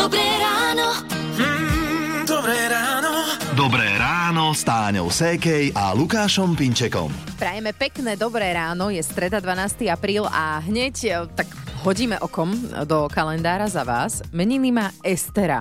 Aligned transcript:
Dobré 0.00 0.24
ráno. 0.40 0.96
Mm, 1.36 2.24
dobré 2.24 2.56
ráno. 2.72 3.12
Dobré 3.52 4.00
ráno 4.00 4.56
s 4.56 4.64
Táňou 4.64 5.12
Sékej 5.12 5.76
a 5.76 5.92
Lukášom 5.92 6.56
Pinčekom. 6.56 7.12
Prajeme 7.36 7.76
pekné 7.76 8.16
dobré 8.16 8.48
ráno, 8.56 8.88
je 8.88 9.04
streda 9.04 9.44
12. 9.44 9.92
apríl 9.92 10.24
a 10.24 10.64
hneď 10.64 10.94
e, 11.04 11.08
tak 11.36 11.52
hodíme 11.84 12.16
okom 12.16 12.48
do 12.88 13.12
kalendára 13.12 13.68
za 13.68 13.84
vás. 13.84 14.24
Meniny 14.32 14.72
má 14.72 14.88
Estera 15.04 15.60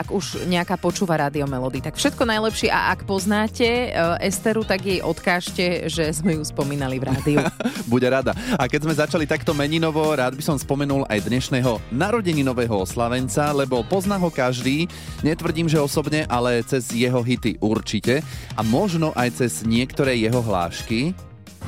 ak 0.00 0.08
už 0.08 0.48
nejaká 0.48 0.80
počúva 0.80 1.20
rádio 1.20 1.44
Melody. 1.44 1.84
Tak 1.84 2.00
všetko 2.00 2.24
najlepšie 2.24 2.72
a 2.72 2.96
ak 2.96 3.04
poznáte 3.04 3.92
uh, 3.92 4.16
Esteru, 4.24 4.64
tak 4.64 4.80
jej 4.80 5.04
odkážte, 5.04 5.92
že 5.92 6.08
sme 6.16 6.40
ju 6.40 6.42
spomínali 6.42 6.96
v 6.96 7.12
rádiu. 7.12 7.38
Bude 7.92 8.08
rada. 8.08 8.32
A 8.56 8.64
keď 8.64 8.88
sme 8.88 8.94
začali 8.96 9.24
takto 9.28 9.52
meninovo, 9.52 10.00
rád 10.16 10.40
by 10.40 10.42
som 10.42 10.56
spomenul 10.56 11.04
aj 11.12 11.28
dnešného 11.28 11.76
narodeninového 11.92 12.80
oslavenca, 12.80 13.52
lebo 13.52 13.84
pozná 13.84 14.16
ho 14.16 14.32
každý. 14.32 14.88
Netvrdím, 15.20 15.68
že 15.68 15.76
osobne, 15.76 16.24
ale 16.32 16.64
cez 16.64 16.88
jeho 16.96 17.20
hity 17.20 17.60
určite. 17.60 18.24
A 18.56 18.64
možno 18.64 19.12
aj 19.12 19.44
cez 19.44 19.60
niektoré 19.68 20.16
jeho 20.16 20.40
hlášky. 20.40 21.12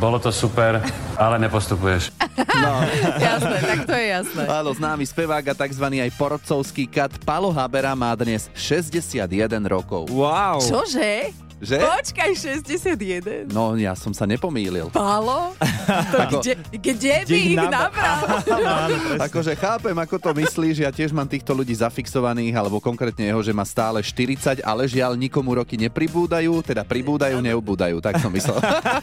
Bolo 0.03 0.19
to 0.19 0.35
super, 0.35 0.83
ale 1.15 1.39
nepostupuješ. 1.39 2.11
No, 2.59 2.83
jasné, 3.23 3.59
tak 3.63 3.79
to 3.87 3.95
je 3.95 4.07
jasné. 4.11 4.43
áno, 4.51 4.75
známy 4.75 5.07
spevák 5.07 5.55
a 5.55 5.55
tzv. 5.55 5.87
aj 5.87 6.11
porodcovský 6.19 6.91
kat 6.91 7.23
Palo 7.23 7.55
Habera 7.55 7.95
má 7.95 8.11
dnes 8.19 8.51
61 8.51 9.23
rokov. 9.71 10.11
Wow. 10.11 10.59
Čože? 10.59 11.31
Že? 11.63 11.79
Počkaj, 11.79 12.31
61. 12.59 13.55
No, 13.55 13.79
ja 13.79 13.95
som 13.95 14.11
sa 14.11 14.27
nepomýlil. 14.27 14.91
Pálo? 14.91 15.55
To 16.11 16.43
kde, 16.43 16.59
kde 16.75 17.15
by 17.23 17.39
ich 17.39 17.55
nabral? 17.55 18.43
Akože 19.31 19.55
chápem, 19.55 19.95
ako 19.95 20.19
to 20.19 20.31
myslíš, 20.35 20.83
ja 20.83 20.91
tiež 20.91 21.15
mám 21.15 21.31
týchto 21.31 21.55
ľudí 21.55 21.71
zafixovaných, 21.71 22.59
alebo 22.59 22.83
konkrétne 22.83 23.31
jeho, 23.31 23.39
že 23.47 23.55
má 23.55 23.63
stále 23.63 24.03
40, 24.03 24.59
ale 24.67 24.91
žiaľ 24.91 25.15
nikomu 25.15 25.55
roky 25.55 25.79
nepribúdajú, 25.79 26.67
teda 26.67 26.83
pribúdajú, 26.83 27.39
neubúdajú, 27.39 28.03
tak 28.03 28.19
som 28.19 28.35
myslel. 28.35 28.59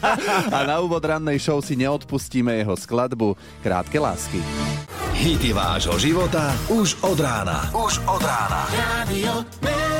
A 0.56 0.58
na 0.68 0.84
úvod 0.84 1.00
rannej 1.00 1.40
show 1.40 1.64
si 1.64 1.80
neodpustíme 1.80 2.60
jeho 2.60 2.76
skladbu 2.76 3.40
Krátke 3.64 3.96
lásky. 3.96 4.44
Hity 5.16 5.56
vášho 5.56 5.96
života 5.96 6.52
už 6.68 7.00
od 7.08 7.16
rána. 7.16 7.72
Už 7.72 8.04
od 8.04 8.20
rána. 8.20 8.68
Radio 8.72 9.99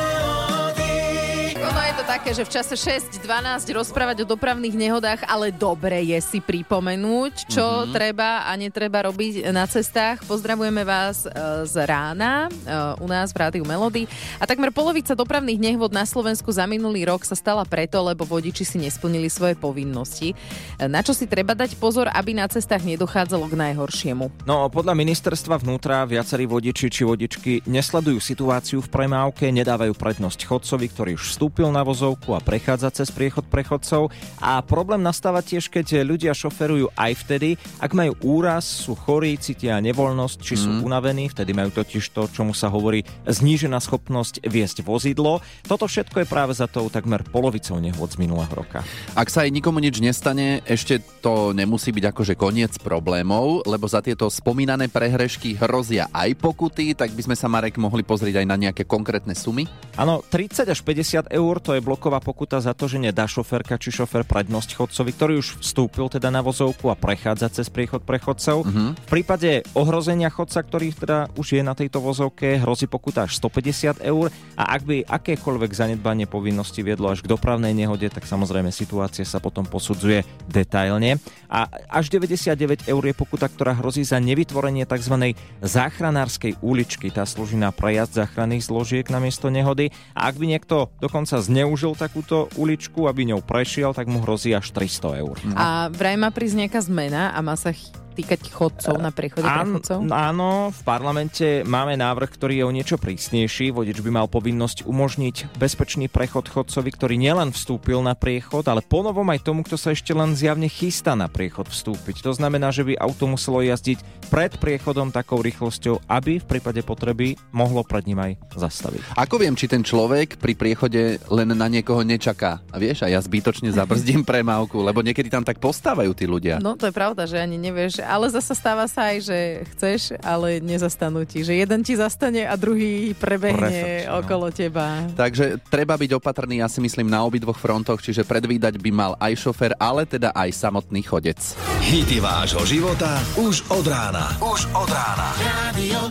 Ono 1.71 1.87
je 1.87 1.95
to 1.95 2.03
také, 2.03 2.35
že 2.35 2.43
v 2.43 2.51
čase 2.51 2.75
6.12 2.75 3.23
rozprávať 3.71 4.27
o 4.27 4.31
dopravných 4.35 4.75
nehodách, 4.75 5.23
ale 5.31 5.55
dobre 5.55 6.03
je 6.03 6.19
si 6.19 6.43
pripomenúť, 6.43 7.47
čo 7.47 7.63
Mhm. 7.63 7.79
mm-hmm. 7.87 7.95
treba 7.95 8.43
a 8.43 8.51
netreba 8.59 9.07
robiť 9.07 9.55
na 9.55 9.71
cestách. 9.71 10.19
Pozdravujeme 10.27 10.83
vás 10.83 11.23
e, 11.23 11.31
z 11.71 11.75
rána 11.87 12.51
e, 12.67 12.75
u 12.99 13.07
nás 13.07 13.31
v 13.31 13.39
Rádiu 13.39 13.63
Melody. 13.63 14.11
A 14.43 14.51
takmer 14.51 14.75
polovica 14.75 15.15
dopravných 15.15 15.63
nehôd 15.63 15.95
na 15.95 16.03
Slovensku 16.03 16.51
za 16.51 16.67
minulý 16.67 17.07
rok 17.07 17.23
sa 17.23 17.39
stala 17.39 17.63
preto, 17.63 18.03
lebo 18.03 18.27
vodiči 18.27 18.67
si 18.67 18.75
nesplnili 18.83 19.31
svoje 19.31 19.55
povinnosti. 19.55 20.35
E, 20.75 20.91
Na 20.91 21.07
čo 21.07 21.15
si 21.15 21.31
treba 21.31 21.55
dať 21.55 21.79
pozor, 21.79 22.11
aby 22.11 22.35
na 22.35 22.51
cestách 22.51 22.83
nedochádzalo 22.83 23.47
k 23.47 23.55
najhoršiemu? 23.55 24.43
No, 24.43 24.67
podľa 24.75 24.99
ministerstva 24.99 25.63
vnútra 25.63 26.03
viacerí 26.03 26.51
vodiči 26.51 26.91
či 26.91 27.07
vodičky 27.07 27.63
nesledujú 27.71 28.19
situáciu 28.19 28.83
v 28.83 28.91
premávke, 28.91 29.47
nedávajú 29.55 29.95
prednosť 29.95 30.51
chodcovi, 30.51 30.91
ktorý 30.91 31.11
už 31.15 31.31
vstúpil 31.31 31.60
na 31.69 31.85
vozovku 31.85 32.33
a 32.33 32.41
prechádza 32.41 32.89
cez 32.89 33.13
priechod 33.13 33.45
prechodcov. 33.53 34.09
A 34.41 34.65
problém 34.65 35.05
nastáva 35.05 35.45
tiež, 35.45 35.69
keď 35.69 36.01
ľudia 36.01 36.33
šoferujú 36.33 36.89
aj 36.97 37.13
vtedy, 37.29 37.61
ak 37.77 37.93
majú 37.93 38.17
úraz, 38.25 38.65
sú 38.65 38.97
chorí, 38.97 39.37
cítia 39.37 39.77
nevoľnosť, 39.85 40.39
či 40.41 40.55
sú 40.57 40.81
unavení, 40.81 41.29
vtedy 41.29 41.53
majú 41.53 41.69
totiž 41.77 42.17
to, 42.17 42.31
čomu 42.33 42.57
sa 42.57 42.73
hovorí 42.73 43.05
znížená 43.29 43.77
schopnosť 43.83 44.49
viesť 44.49 44.81
vozidlo. 44.81 45.45
Toto 45.69 45.85
všetko 45.85 46.25
je 46.25 46.31
práve 46.31 46.57
za 46.57 46.71
tou 46.71 46.87
takmer 46.87 47.27
polovicou 47.27 47.77
nehôd 47.83 48.15
z 48.15 48.21
minulého 48.23 48.53
roka. 48.55 48.87
Ak 49.19 49.29
sa 49.29 49.43
aj 49.43 49.51
nikomu 49.51 49.83
nič 49.83 49.99
nestane, 49.99 50.63
ešte 50.65 51.03
to 51.19 51.51
nemusí 51.51 51.91
byť 51.91 52.05
akože 52.15 52.35
koniec 52.39 52.79
problémov, 52.79 53.67
lebo 53.67 53.91
za 53.91 53.99
tieto 53.99 54.31
spomínané 54.31 54.87
prehrešky 54.87 55.59
hrozia 55.59 56.07
aj 56.15 56.39
pokuty, 56.39 56.95
tak 56.95 57.11
by 57.11 57.27
sme 57.27 57.37
sa, 57.37 57.51
Marek, 57.51 57.75
mohli 57.83 58.07
pozrieť 58.07 58.39
aj 58.39 58.47
na 58.47 58.57
nejaké 58.61 58.87
konkrétne 58.87 59.35
sumy. 59.35 59.67
Áno, 59.99 60.23
30 60.23 60.71
až 60.71 60.81
50 60.87 61.33
eur 61.35 61.50
to 61.59 61.75
je 61.75 61.83
bloková 61.83 62.23
pokuta 62.23 62.63
za 62.63 62.71
to, 62.71 62.87
že 62.87 63.03
nedá 63.03 63.27
šoférka 63.27 63.81
či 63.81 63.91
šofér 63.91 64.23
prednosť 64.23 64.79
chodcovi, 64.79 65.11
ktorý 65.11 65.33
už 65.43 65.59
vstúpil 65.59 66.07
teda 66.07 66.31
na 66.31 66.45
vozovku 66.45 66.87
a 66.87 66.95
prechádza 66.95 67.51
cez 67.51 67.67
priechod 67.67 68.07
prechodcov. 68.07 68.63
V 68.71 69.09
prípade 69.11 69.67
ohrozenia 69.75 70.31
chodca, 70.31 70.63
ktorý 70.63 70.95
teda 70.95 71.33
už 71.35 71.59
je 71.59 71.63
na 71.67 71.75
tejto 71.75 71.99
vozovke, 71.99 72.61
hrozí 72.63 72.87
pokuta 72.87 73.27
až 73.27 73.41
150 73.41 74.05
eur 74.05 74.31
a 74.55 74.63
ak 74.77 74.87
by 74.87 74.97
akékoľvek 75.09 75.71
zanedbanie 75.73 76.29
povinnosti 76.29 76.85
viedlo 76.85 77.09
až 77.11 77.25
k 77.25 77.33
dopravnej 77.33 77.73
nehode, 77.73 78.07
tak 78.13 78.29
samozrejme 78.29 78.69
situácia 78.69 79.25
sa 79.25 79.41
potom 79.41 79.65
posudzuje 79.65 80.23
detailne. 80.47 81.17
A 81.49 81.67
až 81.89 82.13
99 82.13 82.87
eur 82.87 83.03
je 83.03 83.15
pokuta, 83.17 83.49
ktorá 83.49 83.75
hrozí 83.75 84.05
za 84.05 84.21
nevytvorenie 84.21 84.85
tzv. 84.85 85.33
záchranárskej 85.65 86.61
uličky. 86.61 87.09
Tá 87.09 87.25
slúži 87.25 87.57
na 87.57 87.73
prejazd 87.73 88.21
záchranných 88.21 88.69
zložiek 88.69 89.07
na 89.09 89.19
miesto 89.19 89.49
nehody. 89.49 89.89
A 90.13 90.29
ak 90.29 90.37
by 90.37 90.47
niekto 90.47 90.93
dokonca 91.01 91.40
zneužil 91.41 91.97
takúto 91.97 92.47
uličku, 92.55 93.09
aby 93.09 93.33
ňou 93.33 93.41
prešiel, 93.43 93.97
tak 93.97 94.07
mu 94.07 94.23
hrozí 94.23 94.55
až 94.55 94.71
300 94.73 95.21
eur. 95.25 95.37
A 95.57 95.89
vraj 95.91 96.17
má 96.21 96.31
prísť 96.31 96.67
nejaká 96.67 96.81
zmena 96.85 97.33
a 97.33 97.39
má 97.41 97.57
sa 97.57 97.75
týkať 98.13 98.51
chodcov 98.51 98.95
na 98.99 99.15
priechode 99.15 99.47
Án- 99.47 99.81
prechodcov? 99.81 99.99
áno, 100.11 100.75
v 100.75 100.81
parlamente 100.83 101.63
máme 101.65 101.95
návrh, 101.95 102.31
ktorý 102.31 102.55
je 102.61 102.65
o 102.67 102.73
niečo 102.75 102.97
prísnejší. 102.99 103.71
Vodič 103.71 104.03
by 104.03 104.11
mal 104.11 104.27
povinnosť 104.27 104.85
umožniť 104.85 105.57
bezpečný 105.57 106.11
prechod 106.11 106.51
chodcovi, 106.51 106.91
ktorý 106.91 107.15
nielen 107.17 107.55
vstúpil 107.55 108.03
na 108.03 108.19
priechod, 108.19 108.67
ale 108.67 108.83
ponovom 108.83 109.27
aj 109.31 109.47
tomu, 109.47 109.63
kto 109.63 109.79
sa 109.79 109.95
ešte 109.95 110.11
len 110.11 110.35
zjavne 110.35 110.67
chystá 110.67 111.15
na 111.15 111.31
priechod 111.31 111.71
vstúpiť. 111.71 112.21
To 112.27 112.35
znamená, 112.35 112.75
že 112.75 112.83
by 112.83 112.99
auto 112.99 113.31
muselo 113.31 113.63
jazdiť 113.63 114.03
pred 114.31 114.55
priechodom 114.59 115.11
takou 115.11 115.43
rýchlosťou, 115.43 116.07
aby 116.07 116.39
v 116.39 116.47
prípade 116.47 116.83
potreby 116.83 117.35
mohlo 117.51 117.83
pred 117.83 118.07
ním 118.07 118.19
aj 118.23 118.33
zastaviť. 118.55 119.03
Ako 119.19 119.39
viem, 119.43 119.55
či 119.59 119.67
ten 119.67 119.83
človek 119.83 120.39
pri 120.39 120.55
priechode 120.55 121.19
len 121.31 121.49
na 121.51 121.67
niekoho 121.67 122.03
nečaká? 122.03 122.63
A 122.71 122.77
vieš, 122.79 123.03
a 123.05 123.11
ja 123.11 123.19
zbytočne 123.19 123.71
zabrzdím 123.79 124.23
premávku, 124.23 124.83
lebo 124.83 125.03
niekedy 125.03 125.31
tam 125.31 125.43
tak 125.43 125.59
postávajú 125.59 126.13
tí 126.15 126.27
ľudia. 126.27 126.63
No 126.63 126.75
to 126.79 126.89
je 126.89 126.95
pravda, 126.95 127.27
že 127.27 127.39
ani 127.39 127.59
nevieš, 127.59 128.00
ale 128.03 128.27
zasa 128.33 128.55
stáva 128.57 128.85
sa 128.89 129.15
aj, 129.15 129.19
že 129.25 129.39
chceš, 129.77 130.01
ale 130.21 130.59
nezastanú 130.61 131.25
ti. 131.25 131.45
Že 131.45 131.65
jeden 131.65 131.81
ti 131.85 131.95
zastane 131.97 132.45
a 132.45 132.55
druhý 132.57 133.13
prebehne 133.17 133.61
Prefrč, 133.61 134.09
no. 134.09 134.21
okolo 134.25 134.47
teba. 134.51 134.87
Takže 135.15 135.61
treba 135.69 135.95
byť 135.97 136.11
opatrný, 136.17 136.65
ja 136.65 136.69
si 136.69 136.83
myslím, 136.83 137.09
na 137.09 137.23
obidvoch 137.23 137.57
frontoch, 137.57 138.01
čiže 138.01 138.27
predvídať 138.27 138.81
by 138.81 138.91
mal 138.91 139.13
aj 139.21 139.33
šofer, 139.37 139.77
ale 139.79 140.09
teda 140.09 140.33
aj 140.33 140.51
samotný 140.53 141.05
chodec. 141.05 141.39
Hity 141.85 142.19
vášho 142.19 142.65
života 142.67 143.21
už 143.39 143.65
od 143.71 143.87
rána. 143.87 144.37
Už 144.41 144.69
od 144.77 144.89
rána. 144.89 145.29
Radio 145.71 146.11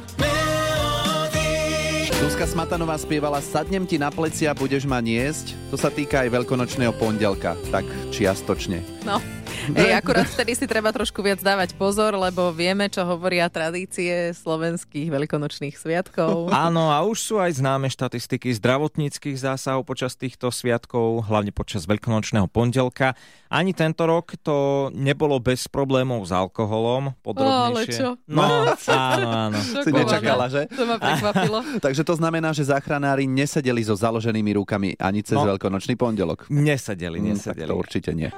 Zuzka 2.19 2.43
Smatanová 2.43 2.99
spievala 2.99 3.39
Sadnem 3.39 3.87
ti 3.87 3.95
na 3.95 4.11
plecia, 4.11 4.51
budeš 4.51 4.83
ma 4.83 4.99
niesť. 4.99 5.55
To 5.71 5.79
sa 5.79 5.87
týka 5.87 6.27
aj 6.27 6.35
veľkonočného 6.35 6.91
pondelka, 6.99 7.55
tak 7.71 7.87
čiastočne. 8.11 8.83
No. 9.07 9.23
Ej, 9.69 9.91
akurát 9.93 10.25
vtedy 10.25 10.53
si 10.53 10.65
treba 10.65 10.89
trošku 10.89 11.19
viac 11.19 11.39
dávať 11.39 11.73
pozor, 11.73 12.13
lebo 12.13 12.49
vieme, 12.49 12.85
čo 12.85 13.03
hovoria 13.03 13.47
tradície 13.47 14.09
slovenských 14.33 15.07
veľkonočných 15.07 15.73
sviatkov. 15.73 16.49
Áno, 16.49 16.89
a 16.89 17.01
už 17.01 17.17
sú 17.19 17.35
aj 17.37 17.55
známe 17.55 17.87
štatistiky 17.87 18.49
zdravotníckých 18.53 19.35
zásahov 19.35 19.83
počas 19.83 20.13
týchto 20.13 20.47
sviatkov, 20.49 21.25
hlavne 21.25 21.49
počas 21.49 21.83
veľkonočného 21.83 22.47
pondelka. 22.47 23.13
Ani 23.47 23.71
tento 23.71 24.03
rok 24.03 24.37
to 24.37 24.57
nebolo 24.91 25.37
bez 25.37 25.65
problémov 25.65 26.21
s 26.21 26.31
alkoholom. 26.31 27.17
Podrobnejšie. 27.19 27.65
Ale 27.65 27.81
čo? 27.89 28.09
No, 28.25 28.45
áno, 28.87 29.27
áno. 29.49 29.57
Si 29.57 29.89
nečakala, 29.89 30.45
že? 30.47 30.69
To 30.69 30.83
ma 30.83 30.95
prekvapilo. 30.95 31.59
Takže 31.85 32.01
to 32.01 32.13
znamená, 32.13 32.49
že 32.49 32.63
záchranári 32.63 33.25
nesedeli 33.25 33.81
so 33.81 33.93
založenými 33.93 34.53
rukami 34.55 34.95
ani 34.95 35.19
cez 35.19 35.35
No. 35.35 35.47
veľkonočný 35.47 35.95
pondelok. 35.95 36.45
Nesedeli, 36.47 37.17
Mm, 37.17 37.25
tak 37.33 37.57
nesedeli. 37.57 37.69
to 37.69 37.75
určite 37.75 38.11
nie. 38.11 38.29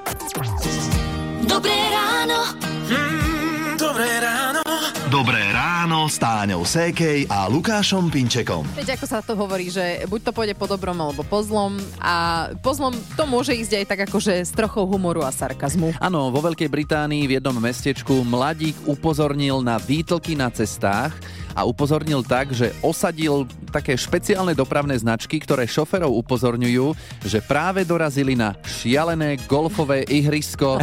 Dobré 1.45 1.73
ráno. 1.89 2.39
Mm, 2.85 3.73
dobré 3.77 4.09
ráno. 4.21 4.61
Dobré 5.11 5.43
ráno 5.51 6.07
s 6.07 6.15
Táňou 6.21 6.63
Sékej 6.63 7.27
a 7.27 7.49
Lukášom 7.51 8.07
Pinčekom. 8.07 8.63
Veď 8.79 8.95
ako 8.95 9.05
sa 9.09 9.19
to 9.19 9.35
hovorí, 9.35 9.67
že 9.67 10.07
buď 10.07 10.29
to 10.29 10.31
pôjde 10.31 10.55
po 10.55 10.71
dobrom 10.71 10.95
alebo 10.95 11.25
po 11.27 11.43
zlom 11.43 11.75
a 11.99 12.47
po 12.63 12.71
zlom 12.71 12.95
to 13.19 13.27
môže 13.27 13.51
ísť 13.51 13.83
aj 13.83 13.85
tak 13.91 13.99
akože 14.07 14.33
s 14.47 14.55
trochou 14.55 14.88
humoru 14.88 15.25
a 15.25 15.33
sarkazmu. 15.35 15.91
Áno, 15.99 16.31
vo 16.31 16.39
Veľkej 16.39 16.71
Británii 16.71 17.27
v 17.27 17.35
jednom 17.41 17.59
mestečku 17.59 18.23
mladík 18.23 18.77
upozornil 18.88 19.59
na 19.59 19.75
výtlky 19.81 20.39
na 20.39 20.47
cestách 20.47 21.11
a 21.56 21.68
upozornil 21.68 22.24
tak, 22.24 22.51
že 22.56 22.71
osadil 22.83 23.48
také 23.71 23.95
špeciálne 23.95 24.51
dopravné 24.51 24.95
značky, 25.00 25.39
ktoré 25.39 25.68
šoferov 25.68 26.12
upozorňujú, 26.24 26.94
že 27.24 27.39
práve 27.44 27.88
dorazili 27.88 28.36
na 28.36 28.56
šialené 28.63 29.39
golfové 29.48 30.03
ihrisko 30.07 30.80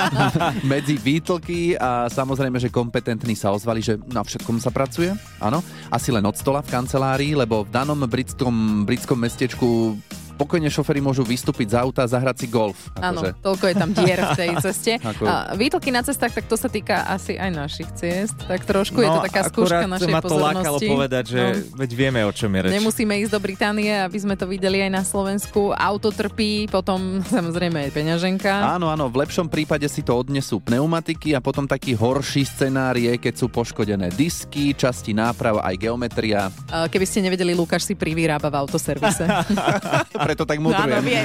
medzi 0.72 0.96
výtlky 0.96 1.76
a 1.76 2.08
samozrejme, 2.08 2.56
že 2.56 2.72
kompetentní 2.72 3.36
sa 3.36 3.52
ozvali, 3.52 3.84
že 3.84 4.00
na 4.10 4.24
všetkom 4.24 4.58
sa 4.58 4.72
pracuje. 4.72 5.12
Áno, 5.38 5.60
asi 5.92 6.08
len 6.08 6.24
od 6.24 6.36
stola 6.36 6.64
v 6.64 6.72
kancelárii, 6.72 7.32
lebo 7.36 7.68
v 7.68 7.72
danom 7.72 8.00
britskom, 8.08 8.88
britskom 8.88 9.18
mestečku 9.20 9.96
pokojne 10.34 10.66
šoféry 10.66 10.98
môžu 10.98 11.22
vystúpiť 11.22 11.70
z 11.70 11.76
auta 11.76 12.00
a 12.00 12.08
zahrať 12.08 12.36
si 12.36 12.46
golf. 12.46 12.90
Áno, 12.94 13.20
Akože. 13.20 13.30
toľko 13.38 13.64
je 13.64 13.74
tam 13.74 13.90
dier 13.92 14.18
v 14.18 14.32
tej 14.34 14.50
ceste. 14.64 14.92
Ako- 14.98 15.24
A 15.24 15.34
výtlky 15.52 15.88
na 15.88 16.00
cestách, 16.00 16.32
tak 16.32 16.44
to 16.44 16.54
sa 16.54 16.66
týka 16.66 17.04
asi 17.04 17.34
aj 17.34 17.50
našich 17.50 17.88
ciest. 17.92 18.34
Tak 18.42 18.62
trošku 18.62 18.98
je 18.98 19.08
to 19.08 19.20
taká 19.22 19.42
skúška 19.44 19.86
našej 19.86 20.08
ma 20.08 20.20
to 20.20 20.32
lákalo 20.32 20.76
pozornosti. 20.76 20.86
povedať, 20.88 21.24
že 21.28 21.40
No. 21.42 21.78
veď 21.78 21.90
vieme, 21.92 22.20
o 22.22 22.30
čom 22.30 22.48
je 22.48 22.60
reč. 22.62 22.72
Nemusíme 22.72 23.14
ísť 23.18 23.30
do 23.30 23.40
Británie, 23.40 23.92
aby 23.92 24.16
sme 24.16 24.34
to 24.34 24.44
videli 24.44 24.80
aj 24.80 24.90
na 24.90 25.02
Slovensku. 25.02 25.70
Auto 25.70 26.08
trpí, 26.08 26.66
potom 26.66 27.00
samozrejme 27.36 27.78
aj 27.78 27.90
peňaženka. 27.92 28.52
Áno, 28.72 28.88
áno, 28.88 29.06
v 29.06 29.20
lepšom 29.20 29.46
prípade 29.46 29.84
si 29.86 30.00
to 30.00 30.14
odnesú 30.14 30.58
pneumatiky 30.58 31.32
a 31.32 31.40
potom 31.40 31.64
taký 31.64 31.92
horší 31.92 32.42
scenár 32.42 32.94
je, 32.94 33.14
keď 33.14 33.34
sú 33.34 33.46
poškodené 33.46 34.08
disky, 34.10 34.72
časti 34.72 35.12
náprav, 35.12 35.58
aj 35.58 35.74
geometria. 35.76 36.48
Keby 36.68 37.04
ste 37.04 37.20
nevedeli, 37.20 37.52
Lukáš 37.52 37.84
si 37.84 37.94
privyrába 37.94 38.46
v 38.46 38.56
autoservise. 38.58 39.24
Preto 40.22 40.46
tak 40.46 40.58
Áno, 40.58 40.70
mudrujem. 40.70 41.02
vie. 41.02 41.22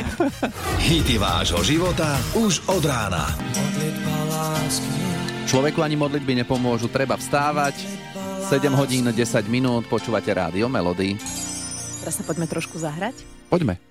Hity 0.82 1.16
vášho 1.22 1.62
života 1.62 2.18
už 2.34 2.66
od 2.68 2.84
rána. 2.84 3.30
Človeku 5.48 5.80
ani 5.80 5.96
modlitby 5.96 6.44
nepomôžu, 6.44 6.92
treba 6.92 7.16
vstávať. 7.16 7.78
7 8.48 8.68
hodín 8.76 9.08
10 9.08 9.16
minút, 9.48 9.88
počúvate 9.88 10.32
rádio 10.32 10.68
Melody. 10.68 11.16
Teraz 12.04 12.20
sa 12.20 12.24
poďme 12.24 12.48
trošku 12.48 12.80
zahrať. 12.80 13.24
Poďme. 13.48 13.87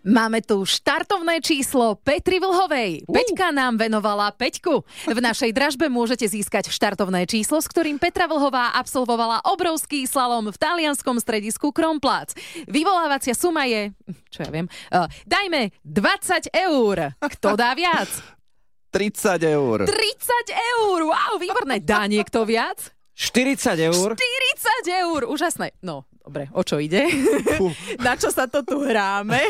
Máme 0.00 0.40
tu 0.40 0.64
štartovné 0.64 1.44
číslo 1.44 1.92
Petri 1.92 2.40
Vlhovej. 2.40 3.04
Peťka 3.04 3.52
nám 3.52 3.76
venovala 3.76 4.32
Peťku. 4.32 4.80
V 5.04 5.20
našej 5.20 5.52
dražbe 5.52 5.92
môžete 5.92 6.24
získať 6.24 6.72
štartovné 6.72 7.28
číslo, 7.28 7.60
s 7.60 7.68
ktorým 7.68 8.00
Petra 8.00 8.24
Vlhová 8.24 8.72
absolvovala 8.80 9.44
obrovský 9.44 10.08
slalom 10.08 10.48
v 10.48 10.56
talianskom 10.56 11.20
stredisku 11.20 11.68
Kromplac. 11.68 12.32
Vyvolávacia 12.64 13.36
suma 13.36 13.68
je, 13.68 13.92
čo 14.32 14.40
ja 14.40 14.48
viem, 14.48 14.72
uh, 14.88 15.04
dajme 15.28 15.68
20 15.84 16.48
eur. 16.48 16.96
Kto 17.20 17.60
dá 17.60 17.76
viac? 17.76 18.08
30 18.96 19.36
eur. 19.52 19.84
30 19.84 20.48
eur! 20.48 20.98
Wow, 21.12 21.36
výborné. 21.36 21.76
Dá 21.84 22.08
niekto 22.08 22.48
viac? 22.48 22.88
40 23.20 23.76
eur? 23.92 24.08
40 24.16 25.04
eur! 25.04 25.20
Úžasné. 25.28 25.76
No, 25.84 26.08
dobre, 26.30 26.46
o 26.54 26.62
čo 26.62 26.78
ide? 26.78 27.10
Na 28.06 28.14
čo 28.14 28.30
sa 28.30 28.46
to 28.46 28.62
tu 28.62 28.78
hráme? 28.78 29.42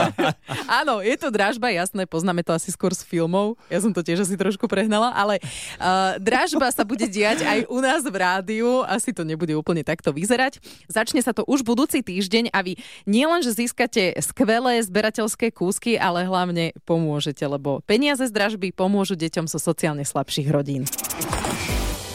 Áno, 0.80 1.04
je 1.04 1.12
to 1.20 1.28
dražba, 1.28 1.68
jasné, 1.68 2.08
poznáme 2.08 2.40
to 2.40 2.56
asi 2.56 2.72
skôr 2.72 2.96
z 2.96 3.04
filmov. 3.04 3.60
Ja 3.68 3.84
som 3.84 3.92
to 3.92 4.00
tiež 4.00 4.24
asi 4.24 4.40
trošku 4.40 4.64
prehnala, 4.64 5.12
ale 5.12 5.36
uh, 5.76 6.16
dražba 6.16 6.72
sa 6.72 6.88
bude 6.88 7.04
diať 7.04 7.44
aj 7.44 7.68
u 7.68 7.84
nás 7.84 8.00
v 8.00 8.16
rádiu. 8.16 8.80
Asi 8.88 9.12
to 9.12 9.28
nebude 9.28 9.52
úplne 9.52 9.84
takto 9.84 10.08
vyzerať. 10.16 10.56
Začne 10.88 11.20
sa 11.20 11.36
to 11.36 11.44
už 11.44 11.60
budúci 11.60 12.00
týždeň 12.00 12.48
a 12.56 12.64
vy 12.64 12.80
nielenže 13.04 13.52
získate 13.52 14.16
skvelé 14.24 14.80
zberateľské 14.80 15.52
kúsky, 15.52 16.00
ale 16.00 16.24
hlavne 16.24 16.72
pomôžete, 16.88 17.44
lebo 17.44 17.84
peniaze 17.84 18.24
z 18.24 18.32
dražby 18.32 18.72
pomôžu 18.72 19.20
deťom 19.20 19.44
zo 19.44 19.60
sociálne 19.60 20.08
slabších 20.08 20.48
rodín. 20.48 20.88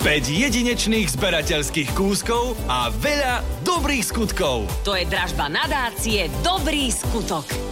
5 0.02 0.34
jedinečných 0.34 1.14
zberateľských 1.14 1.94
kúskov 1.94 2.58
a 2.66 2.90
veľa 2.90 3.46
dobrých 3.62 4.02
skutkov. 4.02 4.66
To 4.82 4.98
je 4.98 5.06
dražba 5.06 5.46
nadácie 5.46 6.26
Dobrý 6.42 6.90
skutok. 6.90 7.71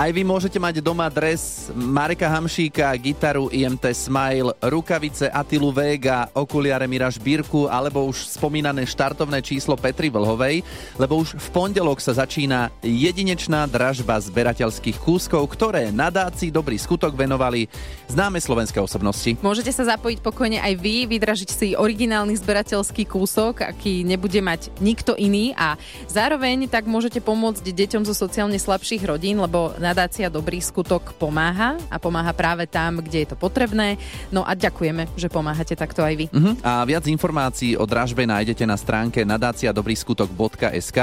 Aj 0.00 0.08
vy 0.16 0.24
môžete 0.24 0.56
mať 0.56 0.80
doma 0.80 1.12
dres 1.12 1.68
Mareka 1.76 2.24
Hamšíka, 2.24 2.88
gitaru 2.96 3.52
IMT 3.52 3.92
Smile, 3.92 4.56
rukavice 4.64 5.28
Atilu 5.28 5.68
Vega, 5.68 6.24
okuliare 6.32 6.88
Miraž 6.88 7.20
Birku 7.20 7.68
alebo 7.68 8.08
už 8.08 8.24
spomínané 8.32 8.88
štartovné 8.88 9.44
číslo 9.44 9.76
Petri 9.76 10.08
Vlhovej, 10.08 10.64
lebo 10.96 11.20
už 11.20 11.36
v 11.36 11.48
pondelok 11.52 12.00
sa 12.00 12.16
začína 12.16 12.72
jedinečná 12.80 13.68
dražba 13.68 14.16
zberateľských 14.16 14.96
kúskov, 14.96 15.44
ktoré 15.52 15.92
nadácii 15.92 16.48
Dobrý 16.48 16.80
skutok 16.80 17.12
venovali 17.12 17.68
známe 18.08 18.40
slovenské 18.40 18.80
osobnosti. 18.80 19.36
Môžete 19.44 19.68
sa 19.68 19.84
zapojiť 19.84 20.24
pokojne 20.24 20.64
aj 20.64 20.80
vy, 20.80 21.12
vydražiť 21.12 21.50
si 21.52 21.68
originálny 21.76 22.40
zberateľský 22.40 23.04
kúsok, 23.04 23.68
aký 23.68 24.00
nebude 24.08 24.40
mať 24.40 24.72
nikto 24.80 25.12
iný 25.20 25.52
a 25.60 25.76
zároveň 26.08 26.72
tak 26.72 26.88
môžete 26.88 27.20
pomôcť 27.20 27.68
deťom 27.68 28.08
zo 28.08 28.16
sociálne 28.16 28.56
slabších 28.56 29.04
rodín, 29.04 29.44
lebo 29.44 29.76
nadácia 29.90 30.30
Dobrý 30.30 30.62
skutok 30.62 31.18
pomáha 31.18 31.74
a 31.90 31.98
pomáha 31.98 32.30
práve 32.30 32.70
tam, 32.70 33.02
kde 33.02 33.26
je 33.26 33.28
to 33.34 33.36
potrebné. 33.36 33.98
No 34.30 34.46
a 34.46 34.54
ďakujeme, 34.54 35.10
že 35.18 35.26
pomáhate 35.26 35.74
takto 35.74 36.06
aj 36.06 36.14
vy. 36.14 36.26
Uh-huh. 36.30 36.54
A 36.62 36.86
viac 36.86 37.10
informácií 37.10 37.74
o 37.74 37.82
dražbe 37.90 38.22
nájdete 38.22 38.62
na 38.62 38.78
stránke 38.78 39.26
nadáciadobrýskutok.sk, 39.26 40.98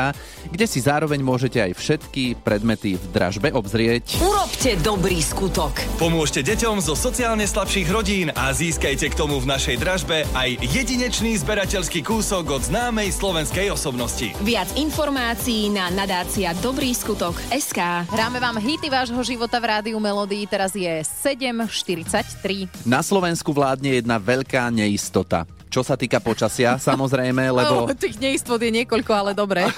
kde 0.47 0.65
si 0.65 0.79
zároveň 0.79 1.19
môžete 1.19 1.59
aj 1.59 1.75
všetky 1.75 2.39
predmety 2.39 2.95
v 2.95 3.05
dražbe 3.11 3.51
obzrieť. 3.51 4.23
Urobte 4.23 4.79
dobrý 4.79 5.19
skutok. 5.19 5.75
Pomôžte 5.99 6.39
deťom 6.47 6.79
zo 6.79 6.95
sociálne 6.95 7.43
slabších 7.43 7.91
rodín 7.91 8.31
a 8.31 8.55
získajte 8.55 9.11
k 9.11 9.17
tomu 9.19 9.43
v 9.43 9.51
našej 9.51 9.75
dražbe 9.83 10.23
aj 10.31 10.63
jedinečný 10.63 11.35
zberateľský 11.43 11.99
kúsok 12.07 12.55
od 12.55 12.63
známej 12.63 13.11
slovenskej 13.11 13.67
osobnosti. 13.75 14.31
Viac 14.47 14.71
informácií 14.79 15.67
na 15.67 15.91
nadácia 15.91 16.55
Dobrý 16.63 16.95
skutok 16.95 17.35
SK. 17.51 18.07
Hráme 18.07 18.39
vám 18.39 18.61
hity 18.67 18.91
vášho 18.91 19.23
života 19.23 19.63
v 19.63 19.65
rádiu 19.71 19.95
Melodii, 19.95 20.43
teraz 20.43 20.75
je 20.75 20.91
7.43. 21.23 22.67
Na 22.83 22.99
Slovensku 22.99 23.55
vládne 23.55 24.03
jedna 24.03 24.19
veľká 24.19 24.67
neistota. 24.75 25.47
Čo 25.71 25.87
sa 25.87 25.95
týka 25.95 26.19
počasia, 26.19 26.75
samozrejme, 26.91 27.47
lebo... 27.47 27.87
Oh, 27.87 27.95
tých 27.95 28.19
neistot 28.19 28.59
je 28.59 28.67
niekoľko, 28.83 29.11
ale 29.15 29.31
dobre. 29.31 29.63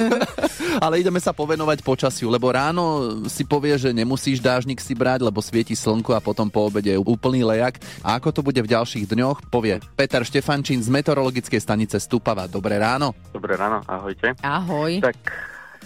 Ale 0.86 1.02
ideme 1.02 1.18
sa 1.20 1.34
povenovať 1.34 1.82
počasiu, 1.82 2.30
lebo 2.30 2.54
ráno 2.54 3.26
si 3.26 3.42
povie, 3.42 3.74
že 3.76 3.90
nemusíš 3.90 4.40
dážnik 4.40 4.78
si 4.80 4.94
brať, 4.94 5.26
lebo 5.26 5.42
svieti 5.42 5.74
slnko 5.74 6.14
a 6.14 6.24
potom 6.24 6.48
po 6.48 6.70
obede 6.70 6.94
je 6.94 7.02
úplný 7.02 7.42
lejak. 7.42 7.82
A 8.06 8.16
ako 8.16 8.30
to 8.32 8.42
bude 8.46 8.62
v 8.62 8.70
ďalších 8.70 9.10
dňoch, 9.10 9.50
povie 9.50 9.82
Peter 9.98 10.22
Štefančín 10.22 10.80
z 10.80 10.88
meteorologickej 10.94 11.60
stanice 11.60 11.98
Stupava. 11.98 12.46
Dobré 12.46 12.78
ráno. 12.78 13.18
Dobré 13.34 13.58
ráno, 13.58 13.82
ahojte. 13.90 14.38
Ahoj. 14.46 15.04
Tak 15.04 15.18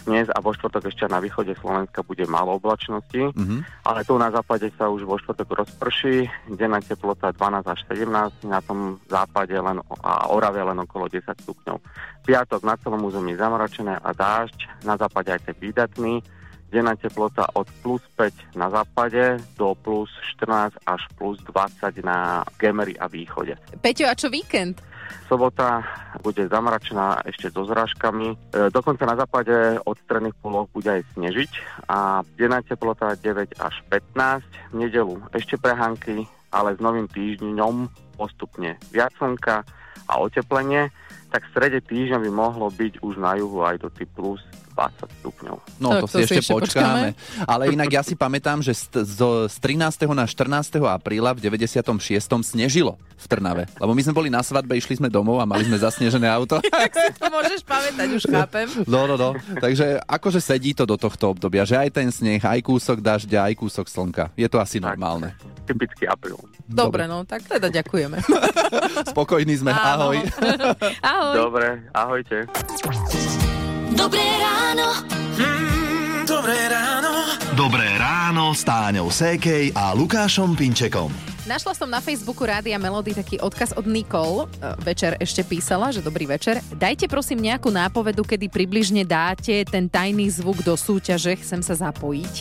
dnes 0.04 0.28
a 0.30 0.38
vo 0.40 0.52
štvrtok 0.52 0.88
ešte 0.88 1.08
na 1.08 1.18
východe 1.18 1.56
Slovenska 1.58 2.04
bude 2.04 2.24
málo 2.26 2.60
oblačnosti, 2.60 3.34
Mhm. 3.34 3.84
ale 3.84 4.04
tu 4.04 4.16
na 4.18 4.30
západe 4.30 4.68
sa 4.76 4.88
už 4.88 5.04
vo 5.04 5.16
štvrtok 5.18 5.50
rozprší, 5.64 6.28
denná 6.48 6.80
teplota 6.80 7.32
12 7.32 7.68
až 7.68 7.80
17, 7.88 8.36
na 8.44 8.60
tom 8.60 9.00
západe 9.08 9.56
len 9.56 9.80
a 10.04 10.30
Orave 10.30 10.62
len 10.62 10.80
okolo 10.80 11.08
10 11.08 11.36
stupňov. 11.42 11.78
Piatok 12.24 12.62
na 12.64 12.76
celom 12.78 13.04
území 13.04 13.36
zamračené 13.36 14.00
a 14.00 14.10
dážď, 14.12 14.84
na 14.84 14.96
západe 14.96 15.32
aj 15.32 15.42
tak 15.44 15.58
výdatný, 15.60 16.24
denná 16.72 16.98
teplota 16.98 17.46
od 17.54 17.70
plus 17.86 18.02
5 18.18 18.34
na 18.58 18.66
západe 18.70 19.38
do 19.58 19.78
plus 19.78 20.10
14 20.34 20.74
až 20.90 21.06
plus 21.14 21.38
20 21.46 22.02
na 22.02 22.42
Gemery 22.58 22.98
a 22.98 23.06
východe. 23.06 23.54
Peťo, 23.78 24.10
a 24.10 24.18
čo 24.18 24.34
víkend? 24.34 24.82
Sobota 25.28 25.82
bude 26.22 26.46
zamračená 26.48 27.26
ešte 27.26 27.50
so 27.50 27.66
zrážkami. 27.66 28.34
E, 28.34 28.36
dokonca 28.70 29.08
na 29.08 29.18
západe 29.18 29.80
od 29.88 29.98
stredných 30.06 30.38
poloh 30.40 30.70
bude 30.70 30.90
aj 30.90 31.02
snežiť 31.18 31.52
a 31.90 32.22
denná 32.38 32.62
teplota 32.62 33.18
9 33.18 33.58
až 33.58 33.76
15. 33.90 34.74
V 34.74 34.76
nedelu 34.76 35.16
ešte 35.34 35.58
prehánky, 35.58 36.28
ale 36.54 36.78
s 36.78 36.80
novým 36.84 37.10
týždňom 37.10 37.90
postupne 38.20 38.78
viac 38.94 39.14
slnka 39.18 39.66
a 40.08 40.14
oteplenie, 40.20 40.92
tak 41.34 41.50
v 41.50 41.50
strede 41.50 41.82
týždňa 41.82 42.22
by 42.22 42.30
mohlo 42.30 42.70
byť 42.70 43.02
už 43.02 43.18
na 43.18 43.34
juhu 43.42 43.66
aj 43.66 43.82
do 43.82 43.90
tých 43.90 44.06
plus 44.14 44.38
20 44.78 45.18
stupňov. 45.22 45.58
No, 45.82 45.90
Tak 45.98 46.02
to, 46.02 46.06
to 46.06 46.14
si 46.14 46.14
si 46.14 46.22
ešte 46.26 46.38
ešte 46.46 46.54
počkáme. 46.54 47.08
Ale 47.46 47.74
inak 47.74 47.90
ja 47.90 48.02
si 48.06 48.14
pamätám, 48.14 48.62
že 48.62 48.74
z, 48.74 49.06
zo, 49.06 49.46
z 49.50 49.56
13. 49.62 50.06
na 50.14 50.26
14. 50.30 50.78
apríla 50.86 51.34
v 51.34 51.42
96. 51.42 51.90
snežilo 52.46 52.98
v 53.18 53.26
Trnave. 53.26 53.64
Lebo 53.78 53.94
my 53.94 54.02
sme 54.02 54.14
boli 54.14 54.30
na 54.34 54.42
svadbe, 54.42 54.78
išli 54.78 54.98
sme 54.98 55.10
domov 55.10 55.42
a 55.42 55.46
mali 55.50 55.66
sme 55.66 55.78
zasnežené 55.82 56.30
auto. 56.30 56.62
To 57.22 57.28
môžeš 57.32 57.64
pamätať, 57.64 58.08
už 58.14 58.26
chápem. 58.28 58.68
No, 58.86 59.08
no, 59.08 59.16
no. 59.16 59.34
Takže 59.58 60.02
akože 60.04 60.44
sedí 60.44 60.76
to 60.76 60.84
do 60.84 61.00
tohto 61.00 61.32
obdobia, 61.32 61.64
že 61.64 61.80
aj 61.80 61.90
ten 61.96 62.10
sneh, 62.12 62.42
aj 62.42 62.60
kúsok 62.60 63.00
dažďa, 63.00 63.50
aj 63.50 63.54
kúsok 63.56 63.88
slnka. 63.88 64.30
Je 64.36 64.46
to 64.52 64.60
asi 64.60 64.84
normálne. 64.84 65.32
Typický 65.64 66.04
apríl. 66.04 66.36
Dobre, 66.68 67.08
no, 67.08 67.24
tak 67.24 67.48
teda 67.48 67.72
ďakujeme. 67.72 68.20
Spokojní 69.14 69.56
sme. 69.56 69.72
Áno. 69.72 70.12
Ahoj. 70.12 70.18
Ahoj. 71.24 71.40
Dobre, 71.40 71.68
ahojte. 71.96 72.38
Dobré 73.96 74.28
ráno. 74.44 75.08
Mm, 75.40 76.28
dobré 76.28 76.68
ráno. 76.68 77.12
Dobré 77.56 77.88
ráno 77.96 78.52
s 78.52 78.68
Táňou 78.68 79.08
Sékej 79.08 79.72
a 79.72 79.96
Lukášom 79.96 80.52
Pinčekom. 80.52 81.08
Našla 81.48 81.80
som 81.80 81.88
na 81.88 82.04
Facebooku 82.04 82.44
Rádia 82.44 82.76
Melody 82.76 83.16
taký 83.16 83.40
odkaz 83.40 83.72
od 83.72 83.88
Nikol. 83.88 84.52
E, 84.60 84.76
Večer 84.84 85.16
ešte 85.16 85.48
písala, 85.48 85.96
že 85.96 86.04
dobrý 86.04 86.28
večer. 86.28 86.60
Dajte 86.76 87.08
prosím 87.08 87.40
nejakú 87.40 87.72
nápovedu, 87.72 88.28
kedy 88.28 88.52
približne 88.52 89.08
dáte 89.08 89.64
ten 89.64 89.88
tajný 89.88 90.28
zvuk 90.28 90.60
do 90.60 90.76
súťaže, 90.76 91.40
chcem 91.40 91.64
sa 91.64 91.88
zapojiť. 91.88 92.36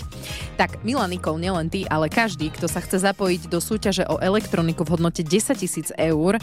Tak, 0.58 0.82
milá 0.82 1.06
Nikol, 1.06 1.38
nielen 1.38 1.70
ty, 1.70 1.86
ale 1.86 2.10
každý, 2.10 2.50
kto 2.50 2.66
sa 2.66 2.82
chce 2.82 2.98
zapojiť 2.98 3.46
do 3.46 3.62
súťaže 3.62 4.10
o 4.10 4.18
elektroniku 4.18 4.82
v 4.82 4.98
hodnote 4.98 5.22
10 5.22 5.54
tisíc 5.54 5.94
eur, 5.94 6.42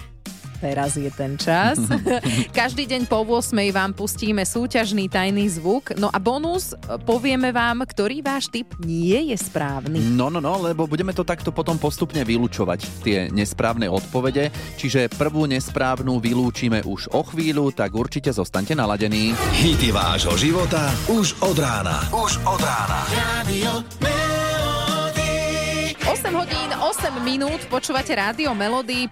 teraz 0.60 1.00
je 1.00 1.10
ten 1.10 1.40
čas. 1.40 1.80
Každý 2.60 2.86
deň 2.86 3.08
po 3.08 3.24
8 3.24 3.56
vám 3.72 3.96
pustíme 3.96 4.44
súťažný 4.44 5.08
tajný 5.08 5.48
zvuk. 5.48 5.96
No 5.96 6.12
a 6.12 6.20
bonus, 6.20 6.76
povieme 7.08 7.56
vám, 7.56 7.88
ktorý 7.88 8.20
váš 8.20 8.52
typ 8.52 8.76
nie 8.84 9.32
je 9.32 9.38
správny. 9.40 10.04
No, 10.14 10.28
no, 10.28 10.44
no, 10.44 10.60
lebo 10.60 10.86
budeme 10.86 11.16
to 11.16 11.24
takto 11.24 11.56
potom 11.56 11.80
postupne 11.80 12.22
vylúčovať, 12.22 12.80
tie 13.02 13.18
nesprávne 13.32 13.88
odpovede. 13.88 14.52
Čiže 14.76 15.10
prvú 15.16 15.48
nesprávnu 15.48 16.20
vylúčime 16.20 16.84
už 16.84 17.10
o 17.16 17.24
chvíľu, 17.24 17.72
tak 17.72 17.96
určite 17.96 18.36
zostaňte 18.36 18.76
naladení. 18.76 19.34
Hity 19.58 19.90
vášho 19.96 20.36
života 20.36 20.92
už 21.08 21.40
od 21.42 21.58
rána. 21.58 22.04
Už 22.12 22.38
od 22.44 22.62
rána. 22.62 23.00
8 26.10 26.36
hodín, 26.36 26.70
8 26.74 27.16
minút, 27.22 27.62
počúvate 27.70 28.12
Rádio 28.12 28.52
Melody. 28.58 29.08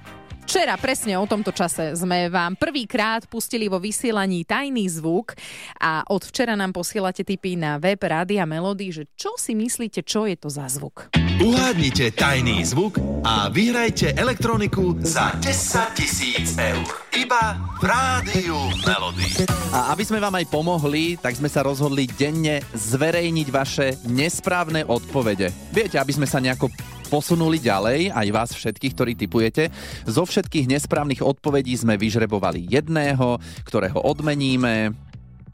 Včera 0.48 0.80
presne 0.80 1.20
o 1.20 1.28
tomto 1.28 1.52
čase 1.52 1.92
sme 1.92 2.32
vám 2.32 2.56
prvýkrát 2.56 3.28
pustili 3.28 3.68
vo 3.68 3.84
vysielaní 3.84 4.48
tajný 4.48 4.88
zvuk 4.88 5.36
a 5.76 6.08
od 6.08 6.24
včera 6.24 6.56
nám 6.56 6.72
posielate 6.72 7.28
tipy 7.28 7.60
na 7.60 7.76
web 7.76 8.00
Rádia 8.00 8.48
Melody, 8.48 8.96
že 8.96 9.04
čo 9.20 9.36
si 9.36 9.52
myslíte, 9.52 10.08
čo 10.08 10.24
je 10.24 10.40
to 10.40 10.48
za 10.48 10.72
zvuk. 10.72 11.12
Uhádnite 11.44 12.16
tajný 12.16 12.64
zvuk 12.64 12.96
a 13.28 13.52
vyhrajte 13.52 14.16
elektroniku 14.16 14.96
za 15.04 15.36
10 15.36 16.00
tisíc 16.00 16.56
eur. 16.56 16.96
Iba 17.12 17.60
v 17.84 17.92
Rádiu 17.92 18.72
Melody. 18.88 19.44
A 19.76 19.92
aby 19.92 20.08
sme 20.08 20.24
vám 20.24 20.40
aj 20.40 20.48
pomohli, 20.48 21.20
tak 21.20 21.36
sme 21.36 21.52
sa 21.52 21.60
rozhodli 21.60 22.08
denne 22.08 22.64
zverejniť 22.72 23.48
vaše 23.52 24.00
nesprávne 24.08 24.88
odpovede. 24.88 25.52
Viete, 25.76 26.00
aby 26.00 26.16
sme 26.16 26.24
sa 26.24 26.40
nejako 26.40 26.72
posunuli 27.08 27.64
ďalej, 27.64 28.12
aj 28.12 28.28
vás 28.36 28.52
všetkých, 28.52 28.94
ktorí 28.94 29.14
typujete. 29.16 29.72
Zo 30.04 30.28
všetkých 30.28 30.68
nesprávnych 30.68 31.24
odpovedí 31.24 31.74
sme 31.80 31.96
vyžrebovali 31.96 32.68
jedného, 32.68 33.40
ktorého 33.64 34.04
odmeníme. 34.04 35.07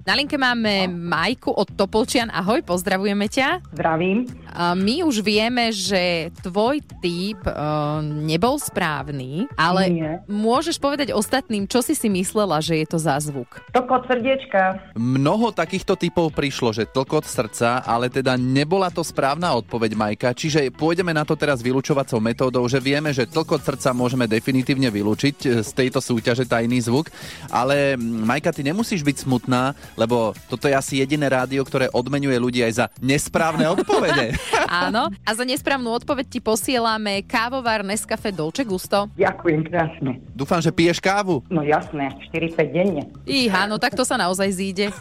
Na 0.04 0.20
linke 0.20 0.36
máme 0.36 0.92
Majku 0.92 1.48
od 1.48 1.80
Topolčian. 1.80 2.28
Ahoj, 2.28 2.60
pozdravujeme 2.68 3.24
ťa. 3.32 3.64
Zdravím. 3.72 4.28
My 4.54 5.00
už 5.02 5.24
vieme, 5.24 5.72
že 5.72 6.28
tvoj 6.44 6.84
typ 7.00 7.40
uh, 7.48 8.04
nebol 8.04 8.60
správny, 8.60 9.48
ale 9.56 9.82
Nie. 9.90 10.12
môžeš 10.30 10.78
povedať 10.78 11.16
ostatným, 11.16 11.66
čo 11.66 11.80
si 11.80 11.96
si 11.96 12.12
myslela, 12.12 12.60
že 12.60 12.84
je 12.84 12.86
to 12.86 13.00
za 13.00 13.16
zvuk. 13.24 13.64
Toko 13.72 14.04
srdiečka. 14.06 14.94
Mnoho 14.94 15.56
takýchto 15.56 15.96
typov 15.96 16.36
prišlo, 16.36 16.76
že 16.76 16.84
tlkot 16.86 17.24
srdca, 17.24 17.82
ale 17.82 18.12
teda 18.12 18.36
nebola 18.36 18.92
to 18.92 19.02
správna 19.02 19.56
odpoveď 19.58 19.92
Majka, 19.96 20.30
čiže 20.36 20.68
pôjdeme 20.76 21.16
na 21.16 21.24
to 21.24 21.34
teraz 21.34 21.64
vylúčovacou 21.64 22.20
metódou, 22.20 22.68
že 22.68 22.78
vieme, 22.78 23.10
že 23.16 23.26
tlkot 23.26 23.64
srdca 23.64 23.96
môžeme 23.96 24.28
definitívne 24.30 24.92
vylúčiť 24.94 25.38
e, 25.48 25.48
z 25.66 25.72
tejto 25.74 25.98
súťaže 25.98 26.46
tajný 26.46 26.78
zvuk, 26.84 27.10
ale 27.50 27.98
mm, 27.98 28.28
Majka, 28.28 28.54
ty 28.54 28.62
nemusíš 28.62 29.02
byť 29.02 29.18
smutná, 29.26 29.74
lebo 29.96 30.32
toto 30.48 30.66
je 30.66 30.74
asi 30.74 31.00
jediné 31.00 31.28
rádio, 31.28 31.62
ktoré 31.62 31.90
odmenuje 31.90 32.36
ľudí 32.36 32.60
aj 32.62 32.74
za 32.74 32.86
nesprávne 33.00 33.66
odpovede. 33.70 34.34
Áno. 34.70 35.10
A 35.22 35.30
za 35.32 35.44
nesprávnu 35.44 35.90
odpoveď 35.94 36.26
ti 36.28 36.40
posielame 36.40 37.22
kávovar 37.24 37.82
Nescafe 37.82 38.30
Dolce 38.30 38.64
Gusto. 38.64 39.10
Ďakujem 39.14 39.62
krásne. 39.64 40.12
Dúfam, 40.34 40.60
že 40.60 40.74
piješ 40.74 40.98
kávu. 40.98 41.46
No 41.48 41.62
jasné, 41.62 42.10
4-5 42.32 42.74
denne. 42.74 43.04
Íha, 43.24 43.66
no 43.66 43.78
tak 43.78 43.94
to 43.94 44.02
sa 44.02 44.18
naozaj 44.18 44.50
zíde. 44.50 44.86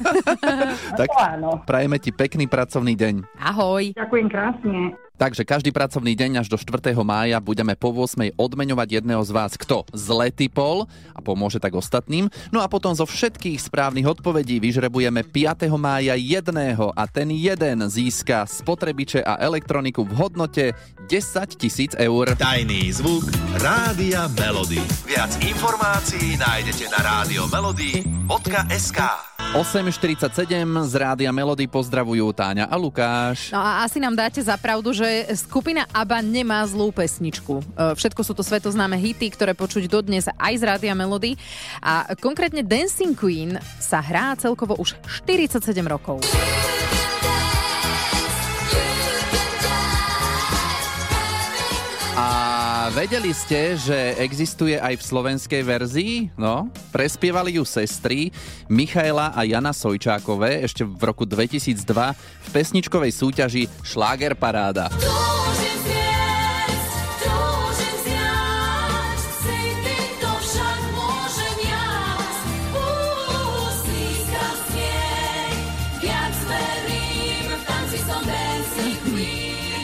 Tak 0.93 1.09
To 1.09 1.19
áno. 1.19 1.51
prajeme 1.65 1.97
ti 1.97 2.13
pekný 2.13 2.45
pracovný 2.47 2.93
deň. 2.95 3.25
Ahoj. 3.39 3.97
Ďakujem 3.97 4.29
krásne. 4.29 4.93
Takže 5.23 5.47
každý 5.47 5.71
pracovný 5.71 6.19
deň 6.19 6.43
až 6.43 6.51
do 6.51 6.59
4. 6.59 6.99
mája 7.07 7.39
budeme 7.39 7.79
po 7.79 7.95
8. 7.95 8.35
odmeňovať 8.35 8.99
jedného 8.99 9.23
z 9.23 9.31
vás, 9.31 9.55
kto 9.55 9.87
zle 9.95 10.35
typol 10.35 10.91
a 11.15 11.23
pomôže 11.23 11.63
tak 11.63 11.79
ostatným. 11.79 12.27
No 12.51 12.59
a 12.59 12.67
potom 12.67 12.91
zo 12.91 13.07
všetkých 13.07 13.63
správnych 13.63 14.03
odpovedí 14.03 14.59
vyžrebujeme 14.59 15.23
5. 15.23 15.71
mája 15.79 16.19
jedného 16.19 16.91
a 16.91 17.07
ten 17.07 17.31
jeden 17.31 17.87
získa 17.87 18.51
spotrebiče 18.51 19.23
a 19.23 19.39
elektroniku 19.39 20.03
v 20.03 20.11
hodnote 20.11 20.75
10 21.07 21.15
tisíc 21.55 21.95
eur. 21.95 22.35
Tajný 22.35 22.91
zvuk 22.91 23.23
Rádia 23.63 24.27
Melody. 24.35 24.83
Viac 25.07 25.39
informácií 25.39 26.35
nájdete 26.35 26.91
na 26.91 26.99
radiomelody.sk 26.99 28.99
8.47 29.53 30.65
z 30.89 30.95
Rádia 30.97 31.29
Melody 31.29 31.69
pozdravujú 31.69 32.25
Táňa 32.33 32.73
a 32.73 32.77
Lukáš. 32.81 33.53
No 33.53 33.61
a 33.61 33.85
asi 33.85 34.01
nám 34.01 34.17
dáte 34.17 34.41
za 34.41 34.57
pravdu, 34.57 34.97
že 34.97 35.05
skupina 35.37 35.85
ABBA 35.93 36.25
nemá 36.25 36.65
zlú 36.65 36.89
pesničku. 36.89 37.61
E, 37.61 37.93
Všetko 37.93 38.25
sú 38.25 38.33
to 38.33 38.41
svetoznáme 38.41 38.97
hity, 38.97 39.29
ktoré 39.29 39.53
počuť 39.53 39.93
dodnes 39.93 40.25
aj 40.25 40.55
z 40.57 40.63
Rádia 40.65 40.97
Melody. 40.97 41.37
A 41.85 42.17
konkrétne 42.17 42.65
Dancing 42.65 43.13
Queen 43.13 43.61
sa 43.77 44.01
hrá 44.01 44.33
celkovo 44.41 44.73
už 44.81 44.97
47 45.29 45.61
rokov. 45.85 46.25
Vedeli 53.03 53.35
ste, 53.35 53.75
že 53.75 54.15
existuje 54.15 54.79
aj 54.79 54.95
v 54.95 55.03
slovenskej 55.03 55.63
verzii? 55.67 56.15
No, 56.39 56.71
prespievali 56.95 57.59
ju 57.59 57.67
sestry 57.67 58.31
Michaela 58.71 59.35
a 59.35 59.43
Jana 59.43 59.75
Sojčákové 59.75 60.63
ešte 60.63 60.87
v 60.87 61.03
roku 61.03 61.27
2002 61.27 61.83
v 62.15 62.49
pesničkovej 62.55 63.11
súťaži 63.11 63.67
Šláger 63.83 64.39
Paráda. 64.39 64.87
Túžim 64.87 65.42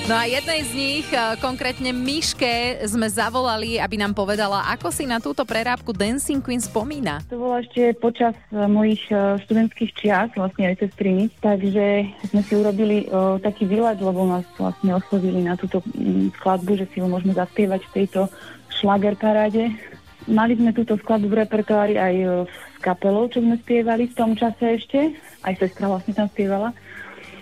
No 0.08 0.16
a 0.16 0.24
jednej 0.24 0.64
z 0.64 0.72
nich, 0.72 1.06
e, 1.12 1.36
konkrétne 1.36 1.92
Miške, 1.92 2.80
sme 2.88 3.12
zavolali, 3.12 3.76
aby 3.76 4.00
nám 4.00 4.16
povedala, 4.16 4.64
ako 4.72 4.88
si 4.88 5.04
na 5.04 5.20
túto 5.20 5.44
prerábku 5.44 5.92
Dancing 5.92 6.40
Queen 6.40 6.64
spomína. 6.64 7.20
To 7.28 7.36
bolo 7.36 7.60
ešte 7.60 7.92
počas 7.92 8.32
e, 8.48 8.56
mojich 8.56 9.04
e, 9.12 9.36
študentských 9.44 9.92
čias, 9.92 10.32
vlastne 10.32 10.72
aj 10.72 10.80
cez 10.80 10.96
Trinis, 10.96 11.28
takže 11.44 12.08
sme 12.24 12.40
si 12.40 12.52
urobili 12.56 13.04
o, 13.12 13.36
taký 13.36 13.68
výlet, 13.68 14.00
lebo 14.00 14.24
nás 14.24 14.48
vlastne 14.56 14.96
oslovili 14.96 15.44
na 15.44 15.60
túto 15.60 15.84
mm, 15.84 16.40
skladbu, 16.40 16.72
že 16.80 16.88
si 16.88 17.04
ju 17.04 17.06
môžeme 17.12 17.36
zaspievať 17.36 17.84
v 17.92 17.94
tejto 18.00 18.32
šlager 18.80 19.12
paráde. 19.12 19.76
Mali 20.24 20.56
sme 20.56 20.72
túto 20.72 20.96
skladbu 20.96 21.28
v 21.28 21.38
repertoári 21.44 22.00
aj 22.00 22.48
s 22.48 22.56
kapelou, 22.80 23.28
čo 23.28 23.44
sme 23.44 23.60
spievali 23.60 24.08
v 24.08 24.16
tom 24.16 24.32
čase 24.32 24.80
ešte. 24.80 25.12
Aj 25.44 25.52
sestra 25.52 25.84
vlastne 25.84 26.16
tam 26.16 26.32
spievala. 26.32 26.72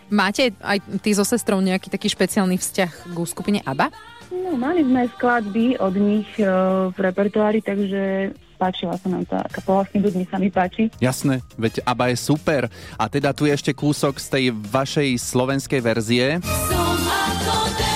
Máte 0.06 0.54
aj 0.62 0.78
ty 1.02 1.10
so 1.14 1.26
sestrou 1.26 1.58
nejaký 1.58 1.90
taký 1.90 2.06
špeciálny 2.06 2.56
vzťah 2.58 2.92
k 3.10 3.16
skupine 3.26 3.58
ABBA? 3.66 3.90
No, 4.30 4.58
mali 4.58 4.82
sme 4.82 5.06
skladby 5.18 5.78
od 5.78 5.94
nich 5.98 6.26
e, 6.38 6.46
v 6.90 6.96
repertoári, 6.98 7.62
takže 7.62 8.34
páčila 8.58 8.98
sa 8.98 9.06
nám 9.06 9.22
tá 9.26 9.46
kapela, 9.50 9.86
vlastne 9.86 10.02
mi 10.02 10.26
sa 10.26 10.38
mi 10.38 10.50
páči. 10.50 10.90
Jasné, 10.98 11.42
veď 11.58 11.82
ABBA 11.86 12.14
je 12.14 12.16
super. 12.18 12.62
A 12.98 13.04
teda 13.06 13.30
tu 13.34 13.46
je 13.46 13.54
ešte 13.54 13.74
kúsok 13.74 14.18
z 14.18 14.26
tej 14.26 14.44
vašej 14.54 15.18
slovenskej 15.18 15.80
verzie. 15.82 16.26
Som 16.42 16.98
ako 17.06 17.95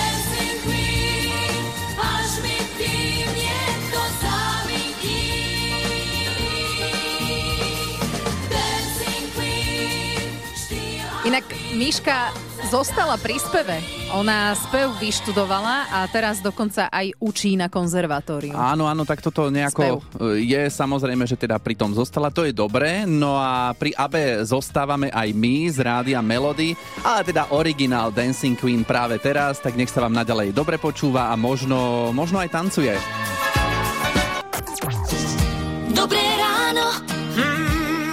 Inak 11.31 11.47
Miška 11.79 12.35
zostala 12.67 13.15
pri 13.15 13.39
speve. 13.39 13.79
Ona 14.19 14.51
spev 14.51 14.91
vyštudovala 14.99 15.87
a 15.87 16.03
teraz 16.11 16.43
dokonca 16.43 16.91
aj 16.91 17.15
učí 17.23 17.55
na 17.55 17.71
konzervatóriu. 17.71 18.51
Áno, 18.51 18.83
áno, 18.83 19.07
tak 19.07 19.23
toto 19.23 19.47
nejako 19.47 20.03
e, 20.19 20.43
je 20.43 20.67
samozrejme, 20.67 21.23
že 21.23 21.39
teda 21.39 21.55
pri 21.55 21.79
tom 21.79 21.95
zostala, 21.95 22.35
to 22.35 22.43
je 22.43 22.51
dobré. 22.51 23.07
No 23.07 23.39
a 23.39 23.71
pri 23.71 23.95
AB 23.95 24.43
zostávame 24.43 25.07
aj 25.07 25.31
my 25.31 25.71
z 25.71 25.79
Rádia 25.79 26.19
Melody, 26.19 26.75
ale 26.99 27.23
teda 27.23 27.47
originál 27.55 28.11
Dancing 28.11 28.59
Queen 28.59 28.83
práve 28.83 29.15
teraz, 29.15 29.63
tak 29.63 29.79
nech 29.79 29.87
sa 29.87 30.03
vám 30.03 30.11
naďalej 30.11 30.51
dobre 30.51 30.75
počúva 30.83 31.31
a 31.31 31.39
možno, 31.39 32.11
možno 32.11 32.43
aj 32.43 32.51
tancuje. 32.51 32.91
Dobré 35.95 36.25
ráno. 36.35 36.85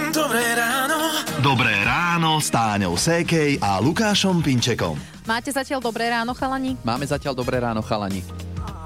Dobré 0.07 0.55
ráno. 0.55 0.97
Dobré 1.43 1.75
ráno 1.83 1.88
ráno 2.19 2.35
s 2.43 2.51
Táňou 2.51 2.99
Sékej 2.99 3.63
a 3.63 3.79
Lukášom 3.79 4.43
Pinčekom. 4.43 4.99
Máte 5.23 5.55
zatiaľ 5.55 5.79
dobré 5.79 6.11
ráno, 6.11 6.35
chalani? 6.35 6.75
Máme 6.83 7.07
zatiaľ 7.07 7.31
dobré 7.31 7.63
ráno, 7.63 7.79
chalani. 7.79 8.19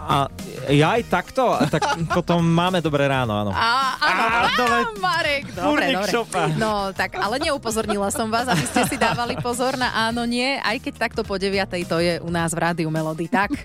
A 0.06 0.30
ja 0.70 0.96
aj 0.96 1.04
takto? 1.10 1.44
Tak 1.68 1.82
potom 2.12 2.40
máme 2.40 2.80
dobré 2.80 3.10
ráno, 3.10 3.34
áno. 3.34 3.52
Á, 3.52 3.98
áno, 4.00 4.24
Á, 4.24 4.42
dole. 4.56 4.80
Marek, 5.00 5.44
dobre, 5.52 5.86
dobre. 5.92 6.12
šopa. 6.12 6.44
No, 6.56 6.94
tak, 6.94 7.18
ale 7.18 7.42
neupozornila 7.42 8.08
som 8.14 8.32
vás, 8.32 8.48
aby 8.48 8.64
ste 8.64 8.82
si 8.88 8.96
dávali 8.96 9.36
pozor 9.40 9.76
na 9.76 9.92
áno, 10.08 10.24
nie, 10.24 10.60
aj 10.62 10.80
keď 10.80 10.94
takto 11.10 11.22
po 11.26 11.36
9. 11.36 11.52
to 11.84 11.98
je 12.00 12.22
u 12.22 12.30
nás 12.30 12.54
v 12.54 12.60
Rádiu 12.62 12.90
Melody, 12.94 13.28
tak? 13.28 13.52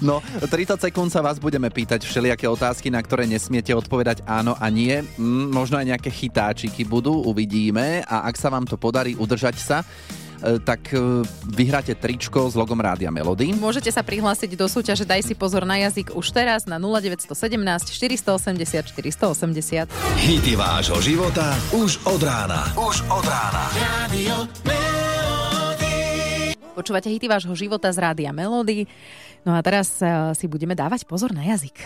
No, 0.00 0.20
30 0.42 0.76
sekúnd 0.80 1.08
sa 1.08 1.24
vás 1.24 1.40
budeme 1.40 1.70
pýtať 1.72 2.04
všelijaké 2.04 2.44
otázky, 2.44 2.92
na 2.92 3.00
ktoré 3.00 3.24
nesmiete 3.24 3.72
odpovedať 3.72 4.20
áno 4.26 4.52
a 4.56 4.66
nie. 4.68 5.00
Mm, 5.16 5.48
možno 5.48 5.80
aj 5.80 5.86
nejaké 5.96 6.10
chytáčiky 6.12 6.84
budú, 6.84 7.24
uvidíme. 7.24 8.04
A 8.04 8.28
ak 8.28 8.36
sa 8.36 8.52
vám 8.52 8.68
to 8.68 8.76
podarí 8.76 9.16
udržať 9.16 9.56
sa, 9.56 9.78
tak 10.64 10.92
e, 10.92 11.22
vyhráte 11.52 11.94
tričko 11.94 12.48
s 12.50 12.54
logom 12.58 12.76
Rádia 12.80 13.08
Melody. 13.12 13.54
Môžete 13.54 13.92
sa 13.92 14.02
prihlásiť 14.02 14.56
do 14.56 14.66
súťaže 14.66 15.04
Daj 15.04 15.30
si 15.30 15.34
pozor 15.36 15.68
na 15.68 15.78
jazyk 15.80 16.16
už 16.16 16.26
teraz 16.32 16.64
na 16.64 16.80
0917 16.80 17.28
480 17.92 18.90
480. 18.90 19.88
Hity 20.20 20.54
vášho 20.56 20.98
života 21.00 21.54
už 21.76 22.00
od 22.08 22.20
rána. 22.24 22.72
Už 22.74 23.04
od 23.08 23.24
rána. 23.24 23.64
Počúvate 26.74 27.06
hity 27.06 27.30
vášho 27.30 27.54
života 27.54 27.86
z 27.94 28.02
Rádia 28.02 28.34
Melody. 28.34 28.90
No 29.44 29.52
a 29.52 29.60
teraz 29.60 30.00
eh, 30.00 30.08
si 30.32 30.48
budeme 30.48 30.72
dávať 30.72 31.04
pozor 31.04 31.36
na 31.36 31.44
jazyk. 31.44 31.76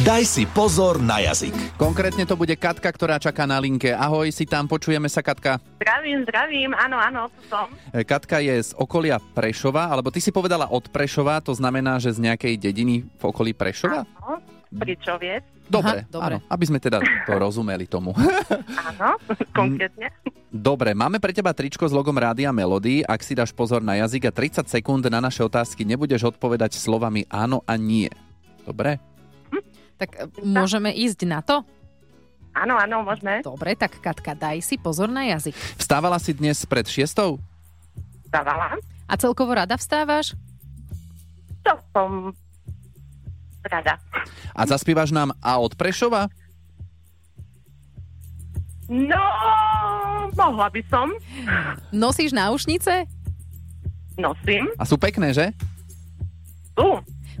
Daj 0.00 0.24
si 0.24 0.48
pozor 0.48 0.96
na 0.96 1.20
jazyk. 1.20 1.76
Konkrétne 1.76 2.24
to 2.24 2.40
bude 2.40 2.56
Katka, 2.56 2.88
ktorá 2.88 3.20
čaká 3.20 3.44
na 3.44 3.60
linke. 3.60 3.92
Ahoj, 3.92 4.32
si 4.32 4.48
tam, 4.48 4.64
počujeme 4.64 5.08
sa, 5.12 5.20
Katka. 5.20 5.60
Zdravím, 5.76 6.24
zdravím, 6.24 6.72
áno, 6.72 6.96
áno, 6.96 7.28
tu 7.28 7.40
som. 7.52 7.68
E, 7.92 8.00
Katka 8.00 8.40
je 8.40 8.56
z 8.60 8.70
okolia 8.80 9.20
Prešova, 9.20 9.92
alebo 9.92 10.08
ty 10.08 10.24
si 10.24 10.32
povedala 10.32 10.72
od 10.72 10.88
Prešova, 10.88 11.44
to 11.44 11.52
znamená, 11.52 12.00
že 12.00 12.16
z 12.16 12.32
nejakej 12.32 12.56
dediny 12.56 13.04
v 13.04 13.22
okolí 13.28 13.52
Prešova? 13.52 14.08
No, 14.24 14.40
Pričoviec. 14.72 15.44
Dobre, 15.66 16.06
Aha, 16.06 16.10
dobre. 16.10 16.24
áno, 16.26 16.38
aby 16.46 16.64
sme 16.64 16.78
teda 16.78 17.02
to 17.26 17.32
rozumeli 17.34 17.90
tomu. 17.90 18.14
Áno, 18.94 19.18
konkrétne. 19.58 20.14
Dobre, 20.56 20.96
máme 20.96 21.20
pre 21.20 21.36
teba 21.36 21.52
tričko 21.52 21.84
s 21.84 21.92
logom 21.92 22.16
Rádia 22.16 22.48
Melody. 22.48 23.04
Ak 23.04 23.20
si 23.20 23.36
dáš 23.36 23.52
pozor 23.52 23.84
na 23.84 24.00
jazyk 24.00 24.28
a 24.28 24.32
30 24.32 24.64
sekúnd 24.64 25.04
na 25.04 25.20
naše 25.20 25.44
otázky 25.44 25.84
nebudeš 25.84 26.32
odpovedať 26.32 26.80
slovami 26.80 27.28
áno 27.28 27.60
a 27.68 27.76
nie. 27.76 28.08
Dobre? 28.64 28.96
Tak 30.00 30.10
eh, 30.16 30.24
môžeme 30.40 30.96
ísť 30.96 31.28
na 31.28 31.44
to? 31.44 31.60
Áno, 32.56 32.72
áno, 32.80 33.04
môžeme. 33.04 33.44
Dobre, 33.44 33.76
tak 33.76 34.00
Katka, 34.00 34.32
daj 34.32 34.64
si 34.64 34.80
pozor 34.80 35.12
na 35.12 35.28
jazyk. 35.28 35.52
Vstávala 35.76 36.16
si 36.16 36.32
dnes 36.32 36.64
pred 36.64 36.88
šiestou? 36.88 37.36
Stávala. 38.32 38.80
A 39.04 39.14
celkovo 39.20 39.52
rada 39.52 39.76
vstávaš? 39.76 40.32
To 41.68 41.76
som 41.92 42.32
rada. 43.60 44.00
A 44.56 44.64
zaspívaš 44.64 45.12
nám 45.12 45.36
A 45.44 45.60
od 45.60 45.76
Prešova? 45.76 46.32
No, 48.88 49.20
mohla 50.36 50.68
by 50.68 50.82
som. 50.86 51.08
Nosíš 51.90 52.30
náušnice? 52.30 53.08
Nosím. 54.16 54.68
A 54.76 54.84
sú 54.84 54.96
pekné, 54.96 55.32
že? 55.32 55.52
Tu, 56.72 56.88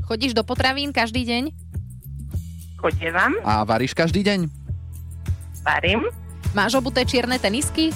Chodíš 0.02 0.32
do 0.32 0.42
potravín 0.42 0.90
každý 0.90 1.22
deň? 1.22 1.44
chodievam, 2.76 3.32
A 3.42 3.64
varíš 3.64 3.92
každý 3.92 4.22
deň? 4.22 4.46
varím. 5.60 6.06
Máš 6.52 6.74
obuté 6.74 7.02
čierne 7.02 7.36
tenisky? 7.36 7.90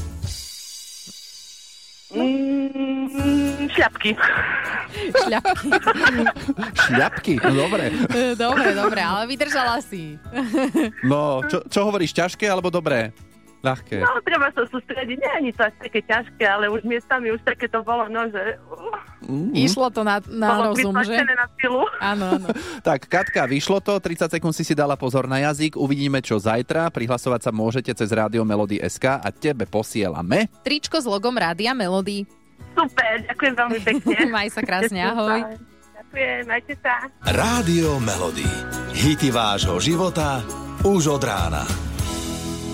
Mm, 2.11 3.71
šľapky. 3.71 4.11
Šľapky. 5.15 5.69
Šľapky? 6.85 7.33
No 7.39 7.53
dobre. 7.57 7.85
Dobre, 8.35 8.69
dobre, 8.75 9.01
ale 9.01 9.31
vydržala 9.31 9.79
si. 9.79 10.19
No, 11.01 11.47
čo, 11.47 11.63
čo 11.65 11.87
hovoríš, 11.87 12.11
ťažké 12.11 12.51
alebo 12.51 12.67
dobré? 12.69 13.15
Ľahké. 13.61 14.01
No, 14.01 14.25
treba 14.25 14.49
sa 14.57 14.65
sústrediť. 14.65 15.17
Nie 15.21 15.31
je 15.31 15.37
ani 15.37 15.51
to 15.53 15.63
až 15.69 15.75
také 15.85 16.01
ťažké, 16.01 16.45
ale 16.49 16.73
už 16.73 16.81
miestami 16.81 17.29
už 17.29 17.45
také 17.45 17.69
to 17.69 17.85
bolo, 17.85 18.09
no, 18.09 18.25
že 18.33 18.57
Mm. 19.31 19.53
Išlo 19.53 19.93
to 19.93 20.03
na, 20.03 20.19
na 20.27 20.49
bolo 20.59 20.75
rozum, 20.75 20.97
že? 21.07 21.15
na 21.23 21.47
silu. 21.61 21.85
Áno, 22.03 22.25
áno. 22.35 22.49
Tak, 22.89 23.07
Katka, 23.07 23.45
vyšlo 23.47 23.79
to, 23.79 24.01
30 24.01 24.27
sekúnd 24.27 24.57
si 24.57 24.65
si 24.65 24.73
dala 24.75 24.97
pozor 24.97 25.29
na 25.31 25.39
jazyk, 25.45 25.77
uvidíme 25.77 26.19
čo 26.25 26.41
zajtra, 26.41 26.91
prihlasovať 26.91 27.41
sa 27.47 27.51
môžete 27.53 27.93
cez 27.93 28.09
Rádio 28.11 28.43
Melody 28.43 28.81
SK 28.81 29.21
a 29.21 29.29
tebe 29.31 29.69
posielame. 29.69 30.49
Tričko 30.65 30.99
s 30.99 31.07
logom 31.07 31.37
Rádia 31.37 31.77
Melody. 31.77 32.25
Super, 32.73 33.23
ďakujem 33.29 33.55
veľmi 33.55 33.79
pekne. 33.85 34.17
Maj 34.35 34.49
sa 34.57 34.63
krásne, 34.65 35.01
ahoj. 35.05 35.41
Ďakujem, 36.01 36.43
majte 36.49 36.75
sa. 36.81 37.07
Rádio 37.23 38.03
Melody. 38.03 38.49
Hity 38.97 39.31
vášho 39.31 39.79
života 39.79 40.43
už 40.83 41.21
od 41.21 41.23
rána. 41.23 41.90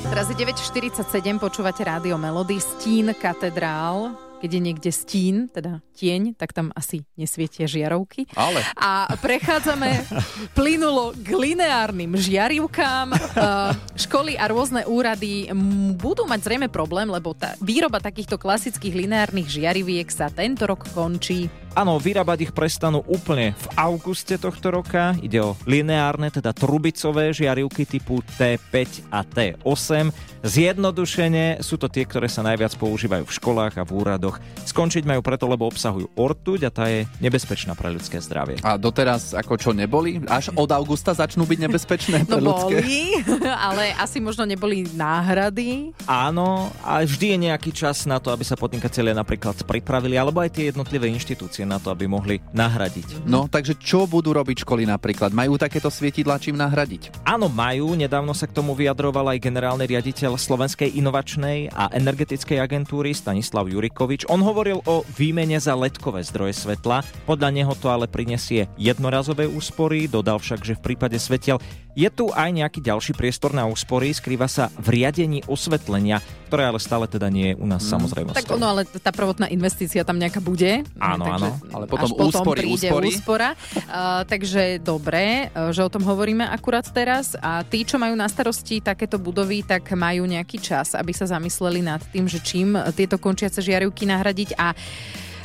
Teraz 0.07 0.33
je 0.33 0.37
9.47, 0.39 1.37
počúvate 1.43 1.83
Rádio 1.85 2.17
Melody, 2.17 2.57
Stín 2.63 3.13
katedrál. 3.13 4.17
Keď 4.37 4.51
je 4.53 4.61
niekde 4.61 4.91
stín, 4.93 5.49
teda 5.49 5.81
tieň, 5.97 6.37
tak 6.37 6.53
tam 6.53 6.69
asi 6.77 7.09
nesvietia 7.17 7.65
žiarovky. 7.65 8.29
Ale. 8.37 8.61
A 8.77 9.09
prechádzame 9.17 10.05
plynulo 10.53 11.17
k 11.17 11.33
lineárnym 11.33 12.21
žiarivkám. 12.21 13.17
Školy 13.97 14.37
a 14.37 14.45
rôzne 14.53 14.85
úrady 14.85 15.49
budú 15.97 16.29
mať 16.29 16.53
zrejme 16.53 16.69
problém, 16.69 17.09
lebo 17.09 17.33
tá 17.33 17.57
výroba 17.65 17.97
takýchto 17.97 18.37
klasických 18.37 19.09
lineárnych 19.09 19.49
žiariviek 19.49 20.13
sa 20.13 20.29
tento 20.29 20.69
rok 20.69 20.85
končí. 20.93 21.49
Áno, 21.77 22.01
vyrábať 22.01 22.49
ich 22.49 22.53
prestanú 22.57 23.05
úplne 23.05 23.53
v 23.53 23.67
auguste 23.77 24.41
tohto 24.41 24.73
roka. 24.73 25.13
Ide 25.21 25.45
o 25.45 25.53
lineárne, 25.69 26.33
teda 26.33 26.57
trubicové 26.57 27.37
žiarivky 27.37 27.85
typu 27.85 28.25
T5 28.41 29.05
a 29.13 29.21
T8. 29.21 30.09
Zjednodušene 30.41 31.61
sú 31.61 31.77
to 31.77 31.93
tie, 31.93 32.09
ktoré 32.09 32.33
sa 32.33 32.41
najviac 32.41 32.73
používajú 32.81 33.29
v 33.29 33.37
školách 33.37 33.77
a 33.77 33.85
v 33.85 33.93
úradoch. 33.93 34.41
Skončiť 34.65 35.05
majú 35.05 35.21
preto, 35.21 35.45
lebo 35.45 35.69
obsahujú 35.69 36.09
ortuť 36.17 36.61
a 36.65 36.71
tá 36.73 36.89
je 36.89 37.05
nebezpečná 37.21 37.77
pre 37.77 37.93
ľudské 37.93 38.25
zdravie. 38.25 38.57
A 38.65 38.81
doteraz 38.81 39.37
ako 39.37 39.61
čo 39.61 39.77
neboli? 39.77 40.25
Až 40.33 40.57
od 40.57 40.73
augusta 40.73 41.13
začnú 41.13 41.45
byť 41.45 41.59
nebezpečné 41.61 42.25
pre 42.25 42.41
No 42.41 42.57
ľudské? 42.57 42.75
boli, 42.81 43.21
ale 43.69 43.93
asi 44.01 44.17
možno 44.17 44.49
neboli 44.49 44.89
náhrady. 44.97 45.93
Áno, 46.09 46.73
a 46.81 47.05
vždy 47.05 47.37
je 47.37 47.39
nejaký 47.53 47.69
čas 47.77 48.09
na 48.09 48.17
to, 48.17 48.33
aby 48.33 48.47
sa 48.47 48.57
podnikatelia 48.57 49.13
napríklad 49.13 49.61
pripravili, 49.69 50.17
alebo 50.17 50.41
aj 50.41 50.57
tie 50.57 50.73
jednotlivé 50.73 51.13
inštitúcie 51.13 51.66
na 51.67 51.83
to, 51.83 51.91
aby 51.91 52.07
mohli 52.07 52.39
nahradiť. 52.55 53.27
No, 53.27 53.51
takže 53.51 53.75
čo 53.77 54.07
budú 54.07 54.33
robiť 54.33 54.63
školy 54.63 54.87
napríklad? 54.87 55.35
Majú 55.35 55.59
takéto 55.59 55.91
svietidlá 55.91 56.39
čím 56.39 56.57
nahradiť? 56.57 57.27
Áno, 57.27 57.51
majú. 57.51 57.99
Nedávno 57.99 58.33
sa 58.33 58.47
k 58.47 58.57
tomu 58.57 58.79
vyjadroval 58.79 59.35
aj 59.35 59.43
generálny 59.43 59.85
riaditeľ 59.91 60.39
Slovenskej 60.39 60.95
inovačnej 60.95 61.75
a 61.75 61.91
energetickej 61.91 62.63
agentúry 62.63 63.13
Stanislav 63.13 63.67
Jurikovič. 63.67 64.31
On 64.31 64.39
hovoril 64.41 64.81
o 64.87 65.03
výmene 65.19 65.59
za 65.59 65.75
letkové 65.75 66.23
zdroje 66.23 66.55
svetla. 66.57 67.03
Podľa 67.27 67.51
neho 67.51 67.75
to 67.75 67.91
ale 67.91 68.07
prinesie 68.07 68.71
jednorazové 68.79 69.51
úspory. 69.51 70.07
Dodal 70.07 70.39
však, 70.39 70.63
že 70.63 70.79
v 70.79 70.95
prípade 70.95 71.19
svetiel 71.19 71.59
je 71.97 72.09
tu 72.13 72.29
aj 72.29 72.53
nejaký 72.53 72.85
ďalší 72.85 73.17
priestor 73.17 73.57
na 73.57 73.65
úspory. 73.65 74.13
Skrýva 74.13 74.45
sa 74.53 74.69
v 74.77 75.01
riadení 75.01 75.41
osvetlenia, 75.49 76.21
ktoré 76.53 76.69
ale 76.69 76.77
stále 76.77 77.09
teda 77.09 77.33
nie 77.33 77.51
je 77.51 77.55
u 77.57 77.65
nás 77.65 77.81
mm. 77.81 77.91
samozrejme. 77.97 78.31
Tak 78.37 78.53
ono, 78.53 78.69
ale 78.69 78.85
tá 78.85 79.09
prvotná 79.17 79.49
investícia 79.49 80.05
tam 80.05 80.21
nejaká 80.21 80.45
bude. 80.45 80.85
Áno, 81.01 81.25
Takže 81.25 81.49
áno. 81.49 81.49
Ale 81.73 81.85
potom 81.89 82.13
až 82.13 82.13
potom 82.13 82.45
úspory, 82.45 82.61
príde 82.61 82.89
úspory. 82.93 83.09
úspora. 83.17 83.49
Uh, 83.57 84.23
takže 84.29 84.77
dobre, 84.85 85.49
uh, 85.49 85.73
že 85.73 85.81
o 85.81 85.89
tom 85.89 86.05
hovoríme 86.05 86.45
akurát 86.45 86.85
teraz. 86.85 87.33
A 87.41 87.65
tí, 87.65 87.89
čo 87.89 87.97
majú 87.97 88.13
na 88.13 88.29
starosti 88.29 88.85
takéto 88.85 89.17
budovy, 89.17 89.65
tak 89.65 89.89
majú 89.97 90.29
nejaký 90.29 90.61
čas, 90.61 90.93
aby 90.93 91.17
sa 91.17 91.25
zamysleli 91.25 91.81
nad 91.81 92.05
tým, 92.13 92.29
že 92.29 92.45
čím 92.45 92.77
tieto 92.93 93.17
končiace 93.17 93.65
žiarivky 93.65 94.05
nahradiť 94.05 94.53
a 94.61 94.77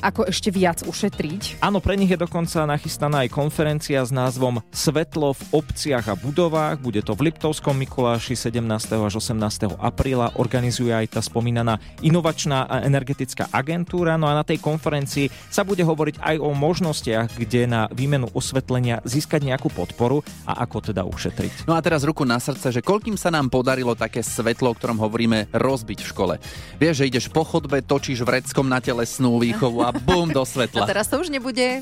ako 0.01 0.27
ešte 0.27 0.49
viac 0.49 0.81
ušetriť. 0.81 1.61
Áno, 1.61 1.77
pre 1.77 1.93
nich 1.93 2.09
je 2.09 2.17
dokonca 2.17 2.65
nachystaná 2.65 3.23
aj 3.23 3.29
konferencia 3.29 4.01
s 4.01 4.09
názvom 4.09 4.65
Svetlo 4.73 5.37
v 5.37 5.43
obciach 5.61 6.09
a 6.09 6.15
budovách. 6.17 6.81
Bude 6.81 7.05
to 7.05 7.13
v 7.13 7.29
Liptovskom 7.29 7.77
Mikuláši 7.77 8.33
17. 8.33 8.65
až 8.97 9.13
18. 9.21 9.77
apríla. 9.77 10.33
Organizuje 10.41 10.89
aj 10.89 11.15
tá 11.15 11.21
spomínaná 11.21 11.77
inovačná 12.01 12.65
a 12.65 12.81
energetická 12.81 13.47
agentúra. 13.53 14.17
No 14.17 14.25
a 14.25 14.33
na 14.33 14.41
tej 14.41 14.57
konferencii 14.57 15.29
sa 15.53 15.61
bude 15.61 15.85
hovoriť 15.85 16.17
aj 16.17 16.35
o 16.41 16.49
možnostiach, 16.57 17.37
kde 17.37 17.69
na 17.69 17.85
výmenu 17.93 18.25
osvetlenia 18.33 19.05
získať 19.05 19.45
nejakú 19.45 19.69
podporu 19.69 20.25
a 20.49 20.65
ako 20.65 20.91
teda 20.91 21.05
ušetriť. 21.05 21.69
No 21.69 21.77
a 21.77 21.83
teraz 21.85 22.01
ruku 22.01 22.25
na 22.25 22.41
srdce, 22.41 22.73
že 22.73 22.81
koľkým 22.81 23.13
sa 23.13 23.29
nám 23.29 23.53
podarilo 23.53 23.93
také 23.93 24.25
svetlo, 24.25 24.73
o 24.73 24.77
ktorom 24.77 24.97
hovoríme, 24.97 25.53
rozbiť 25.53 25.99
v 26.01 26.09
škole. 26.09 26.35
Vieš, 26.81 27.05
že 27.05 27.07
ideš 27.07 27.25
po 27.29 27.45
chodbe, 27.45 27.85
točíš 27.85 28.25
vreckom 28.25 28.65
na 28.65 28.81
telesnú 28.81 29.37
výchovu 29.37 29.85
a 29.85 29.90
bum 30.05 30.29
do 30.31 30.41
A 30.41 30.47
svetla. 30.47 30.85
teraz 30.87 31.07
to 31.07 31.19
už 31.19 31.29
nebude. 31.29 31.79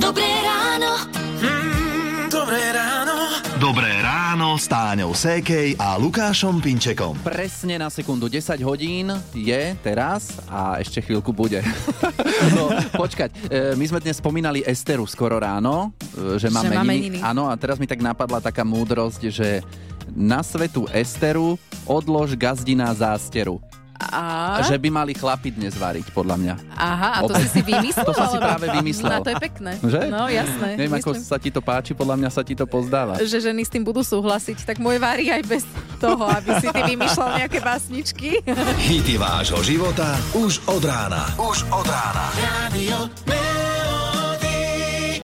Dobré 0.00 0.30
ráno. 0.42 0.90
Dobré 2.30 2.62
ráno. 2.72 3.30
Dobré 3.60 3.92
ráno 4.00 4.56
s 4.56 4.64
Táňou 4.64 5.12
Sékej 5.12 5.76
a 5.76 6.00
Lukášom 6.00 6.64
Pinčekom. 6.64 7.12
Presne 7.20 7.76
na 7.76 7.92
sekundu 7.92 8.24
10 8.24 8.56
hodín 8.64 9.12
je 9.36 9.76
teraz 9.84 10.40
a 10.48 10.80
ešte 10.80 11.04
chvíľku 11.04 11.34
bude. 11.36 11.60
no, 12.56 12.72
počkať, 12.96 13.28
e, 13.52 13.76
my 13.76 13.84
sme 13.84 14.00
dnes 14.00 14.16
spomínali 14.16 14.64
Esteru 14.64 15.04
skoro 15.04 15.36
ráno, 15.36 15.92
e, 16.16 16.40
že 16.40 16.48
má 16.48 16.64
Že 16.64 16.70
má 16.72 16.82
meniny. 16.86 17.18
Áno, 17.20 17.52
a 17.52 17.54
teraz 17.60 17.76
mi 17.76 17.84
tak 17.84 18.00
napadla 18.00 18.40
taká 18.40 18.64
múdrosť, 18.64 19.28
že 19.28 19.60
na 20.08 20.40
svetu 20.40 20.88
Esteru 20.90 21.60
odlož 21.84 22.32
gazdina 22.40 22.88
zásteru. 22.96 23.60
A... 24.00 24.64
Že 24.64 24.80
by 24.80 24.88
mali 24.88 25.12
chlapi 25.12 25.52
dnes 25.52 25.76
variť, 25.76 26.08
podľa 26.16 26.36
mňa. 26.40 26.54
Aha, 26.72 27.10
a 27.16 27.28
to 27.28 27.36
si 27.36 27.48
si 27.52 27.60
vymyslel? 27.60 28.08
To 28.08 28.16
som 28.16 28.32
si 28.32 28.38
práve 28.40 28.66
vymyslel. 28.80 29.20
No, 29.20 29.20
to 29.20 29.30
je 29.30 29.38
pekné. 29.38 29.72
Že? 29.84 30.00
No, 30.08 30.24
jasné. 30.32 30.68
Neviem, 30.80 30.96
ako 30.96 31.10
Myslím, 31.12 31.28
sa 31.28 31.36
ti 31.36 31.50
to 31.52 31.60
páči, 31.60 31.92
podľa 31.92 32.16
mňa 32.16 32.30
sa 32.32 32.40
ti 32.40 32.56
to 32.56 32.64
pozdáva. 32.64 33.20
že 33.20 33.38
ženy 33.38 33.62
s 33.62 33.70
tým 33.70 33.84
budú 33.84 34.00
súhlasiť, 34.00 34.64
tak 34.64 34.80
môj 34.80 34.96
vári 34.96 35.28
aj 35.28 35.42
bez 35.44 35.62
toho, 36.00 36.24
aby 36.24 36.56
si 36.58 36.66
ty 36.72 36.80
vymýšľal 36.80 37.44
nejaké 37.44 37.60
básničky. 37.60 38.40
Hity 38.80 39.20
vášho 39.20 39.60
života 39.60 40.16
už 40.32 40.64
od 40.64 40.80
rána. 40.80 41.28
Už 41.36 41.68
od 41.68 41.84
rána. 41.84 42.24
Radio 42.40 43.69